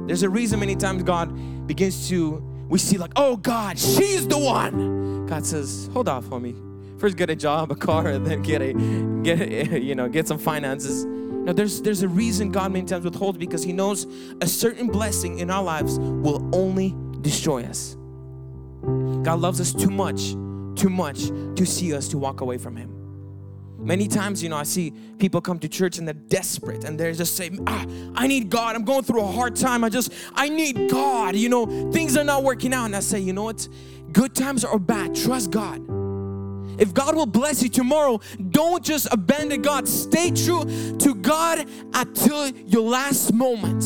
There's 0.06 0.22
a 0.22 0.28
reason 0.28 0.60
many 0.60 0.76
times 0.76 1.02
God 1.02 1.66
begins 1.66 2.08
to, 2.08 2.42
we 2.68 2.78
see 2.78 2.96
like, 2.96 3.12
oh 3.16 3.36
God, 3.36 3.78
she's 3.78 4.26
the 4.26 4.38
one. 4.38 5.26
God 5.26 5.44
says, 5.44 5.90
hold 5.92 6.08
off, 6.08 6.24
homie. 6.24 6.60
First 6.98 7.16
get 7.16 7.28
a 7.28 7.36
job, 7.36 7.70
a 7.70 7.74
car, 7.74 8.08
and 8.08 8.26
then 8.26 8.42
get 8.42 8.62
a, 8.62 8.72
get 9.22 9.40
a, 9.40 9.80
you 9.80 9.94
know, 9.94 10.08
get 10.08 10.26
some 10.26 10.38
finances 10.38 11.04
now, 11.44 11.52
there's, 11.52 11.82
there's 11.82 12.02
a 12.02 12.08
reason 12.08 12.50
God 12.50 12.72
many 12.72 12.86
times 12.86 13.04
withholds 13.04 13.36
because 13.36 13.62
He 13.62 13.72
knows 13.72 14.06
a 14.40 14.46
certain 14.46 14.86
blessing 14.86 15.40
in 15.40 15.50
our 15.50 15.62
lives 15.62 15.98
will 15.98 16.48
only 16.54 16.94
destroy 17.20 17.64
us. 17.64 17.96
God 19.22 19.40
loves 19.40 19.60
us 19.60 19.72
too 19.74 19.90
much, 19.90 20.30
too 20.74 20.88
much 20.88 21.28
to 21.56 21.66
see 21.66 21.94
us 21.94 22.08
to 22.08 22.18
walk 22.18 22.40
away 22.40 22.56
from 22.56 22.76
Him. 22.76 22.90
Many 23.78 24.08
times, 24.08 24.42
you 24.42 24.48
know, 24.48 24.56
I 24.56 24.62
see 24.62 24.94
people 25.18 25.42
come 25.42 25.58
to 25.58 25.68
church 25.68 25.98
and 25.98 26.08
they're 26.08 26.14
desperate 26.14 26.84
and 26.84 26.98
they're 26.98 27.12
just 27.12 27.36
saying, 27.36 27.62
ah, 27.66 27.84
I 28.14 28.26
need 28.26 28.48
God. 28.48 28.74
I'm 28.74 28.84
going 28.84 29.02
through 29.02 29.20
a 29.20 29.26
hard 29.26 29.54
time. 29.54 29.84
I 29.84 29.90
just, 29.90 30.10
I 30.32 30.48
need 30.48 30.88
God. 30.88 31.36
You 31.36 31.50
know, 31.50 31.92
things 31.92 32.16
are 32.16 32.24
not 32.24 32.42
working 32.42 32.72
out. 32.72 32.86
And 32.86 32.96
I 32.96 33.00
say, 33.00 33.20
you 33.20 33.34
know 33.34 33.44
what? 33.44 33.68
Good 34.12 34.34
times 34.34 34.64
or 34.64 34.78
bad, 34.78 35.14
trust 35.14 35.50
God. 35.50 35.86
If 36.78 36.94
God 36.94 37.14
will 37.14 37.26
bless 37.26 37.62
you 37.62 37.68
tomorrow, 37.68 38.20
don't 38.50 38.84
just 38.84 39.08
abandon 39.12 39.62
God. 39.62 39.88
Stay 39.88 40.30
true 40.30 40.64
to 40.98 41.14
God 41.14 41.66
until 41.92 42.48
your 42.48 42.82
last 42.82 43.32
moment. 43.32 43.82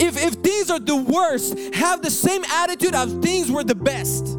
If, 0.00 0.16
if 0.16 0.34
things 0.34 0.70
are 0.70 0.80
the 0.80 0.96
worst, 0.96 1.58
have 1.74 2.02
the 2.02 2.10
same 2.10 2.44
attitude 2.44 2.94
of 2.94 3.22
things 3.22 3.50
were 3.50 3.64
the 3.64 3.74
best. 3.74 4.38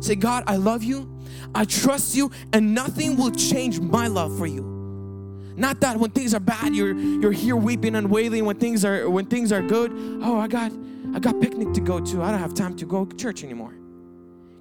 Say, 0.00 0.14
God, 0.14 0.44
I 0.46 0.56
love 0.56 0.82
you, 0.82 1.10
I 1.54 1.64
trust 1.64 2.14
you, 2.14 2.30
and 2.52 2.74
nothing 2.74 3.16
will 3.16 3.30
change 3.30 3.80
my 3.80 4.06
love 4.06 4.36
for 4.36 4.46
you. 4.46 4.74
Not 5.56 5.80
that 5.80 5.96
when 5.96 6.10
things 6.10 6.34
are 6.34 6.40
bad, 6.40 6.74
you're 6.74 6.94
you're 6.94 7.32
here 7.32 7.56
weeping 7.56 7.96
and 7.96 8.10
wailing. 8.10 8.44
When 8.44 8.58
things 8.58 8.84
are 8.84 9.08
when 9.08 9.24
things 9.24 9.52
are 9.52 9.62
good, 9.62 9.90
oh, 10.22 10.38
I 10.38 10.48
got 10.48 10.70
I 11.14 11.18
got 11.18 11.40
picnic 11.40 11.72
to 11.72 11.80
go 11.80 11.98
to. 11.98 12.22
I 12.22 12.30
don't 12.30 12.40
have 12.40 12.52
time 12.52 12.76
to 12.76 12.84
go 12.84 13.06
to 13.06 13.16
church 13.16 13.42
anymore. 13.42 13.74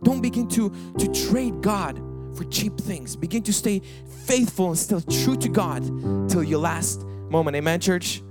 Don't 0.03 0.21
begin 0.21 0.47
to 0.49 0.69
to 0.97 1.27
trade 1.27 1.61
God 1.61 2.01
for 2.35 2.43
cheap 2.45 2.77
things. 2.77 3.15
Begin 3.15 3.43
to 3.43 3.53
stay 3.53 3.81
faithful 4.25 4.67
and 4.67 4.77
still 4.77 5.01
true 5.01 5.37
to 5.37 5.49
God 5.49 5.83
till 6.29 6.43
your 6.43 6.59
last 6.59 7.03
moment. 7.29 7.55
Amen, 7.55 7.79
church? 7.79 8.21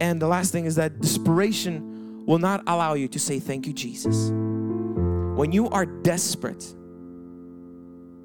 And 0.00 0.20
the 0.20 0.26
last 0.26 0.52
thing 0.52 0.66
is 0.66 0.74
that 0.76 1.00
desperation 1.00 2.24
will 2.26 2.38
not 2.38 2.62
allow 2.66 2.94
you 2.94 3.08
to 3.08 3.18
say, 3.18 3.38
Thank 3.38 3.66
you, 3.66 3.72
Jesus. 3.72 4.30
When 4.30 5.52
you 5.52 5.68
are 5.68 5.86
desperate, 5.86 6.74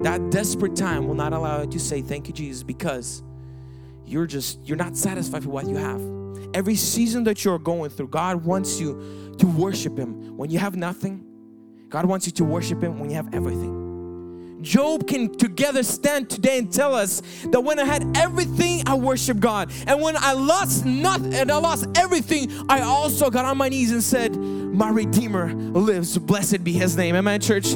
that 0.00 0.30
desperate 0.30 0.74
time 0.74 1.06
will 1.06 1.14
not 1.14 1.32
allow 1.32 1.62
you 1.62 1.68
to 1.68 1.78
say, 1.78 2.02
Thank 2.02 2.28
you, 2.28 2.34
Jesus, 2.34 2.62
because 2.62 3.22
you're 4.04 4.26
just, 4.26 4.58
you're 4.64 4.76
not 4.76 4.96
satisfied 4.96 5.44
with 5.44 5.52
what 5.52 5.66
you 5.66 5.76
have. 5.76 6.02
Every 6.54 6.74
season 6.74 7.24
that 7.24 7.44
you're 7.44 7.58
going 7.58 7.90
through, 7.90 8.08
God 8.08 8.44
wants 8.44 8.78
you 8.80 9.34
to 9.38 9.46
worship 9.46 9.96
Him. 9.96 10.36
When 10.36 10.50
you 10.50 10.58
have 10.58 10.76
nothing, 10.76 11.24
God 11.88 12.04
wants 12.04 12.26
you 12.26 12.32
to 12.32 12.44
worship 12.44 12.82
Him 12.82 12.98
when 12.98 13.08
you 13.08 13.16
have 13.16 13.32
everything. 13.32 13.81
Job 14.62 15.06
can 15.06 15.36
together 15.36 15.82
stand 15.82 16.30
today 16.30 16.58
and 16.58 16.72
tell 16.72 16.94
us 16.94 17.20
that 17.46 17.60
when 17.60 17.78
I 17.78 17.84
had 17.84 18.16
everything, 18.16 18.82
I 18.86 18.94
worshiped 18.94 19.40
God. 19.40 19.70
And 19.86 20.00
when 20.00 20.16
I 20.16 20.32
lost 20.32 20.84
nothing 20.84 21.34
and 21.34 21.50
I 21.50 21.56
lost 21.56 21.86
everything, 21.96 22.50
I 22.68 22.80
also 22.80 23.30
got 23.30 23.44
on 23.44 23.58
my 23.58 23.68
knees 23.68 23.90
and 23.90 24.02
said, 24.02 24.36
My 24.36 24.90
Redeemer 24.90 25.52
lives. 25.52 26.16
Blessed 26.18 26.64
be 26.64 26.72
his 26.72 26.96
name. 26.96 27.16
Amen, 27.16 27.40
church. 27.40 27.74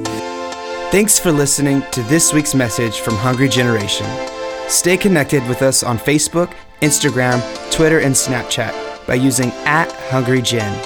Thanks 0.91 1.19
for 1.19 1.33
listening 1.33 1.83
to 1.93 2.03
this 2.05 2.33
week's 2.33 2.55
message 2.55 3.01
from 3.01 3.17
Hungry 3.17 3.49
Generation. 3.49 4.07
Stay 4.69 4.97
connected 4.97 5.47
with 5.49 5.63
us 5.63 5.83
on 5.83 5.99
Facebook, 5.99 6.53
Instagram, 6.81 7.43
Twitter, 7.73 8.01
and 8.01 8.15
Snapchat 8.15 9.07
by 9.07 9.15
using 9.15 9.51
at 9.65 9.91
Hungry 10.11 10.43
Gen. 10.43 10.83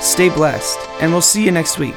Stay 0.00 0.28
blessed, 0.28 0.78
and 1.00 1.12
we'll 1.12 1.22
see 1.22 1.44
you 1.44 1.50
next 1.50 1.78
week. 1.78 1.96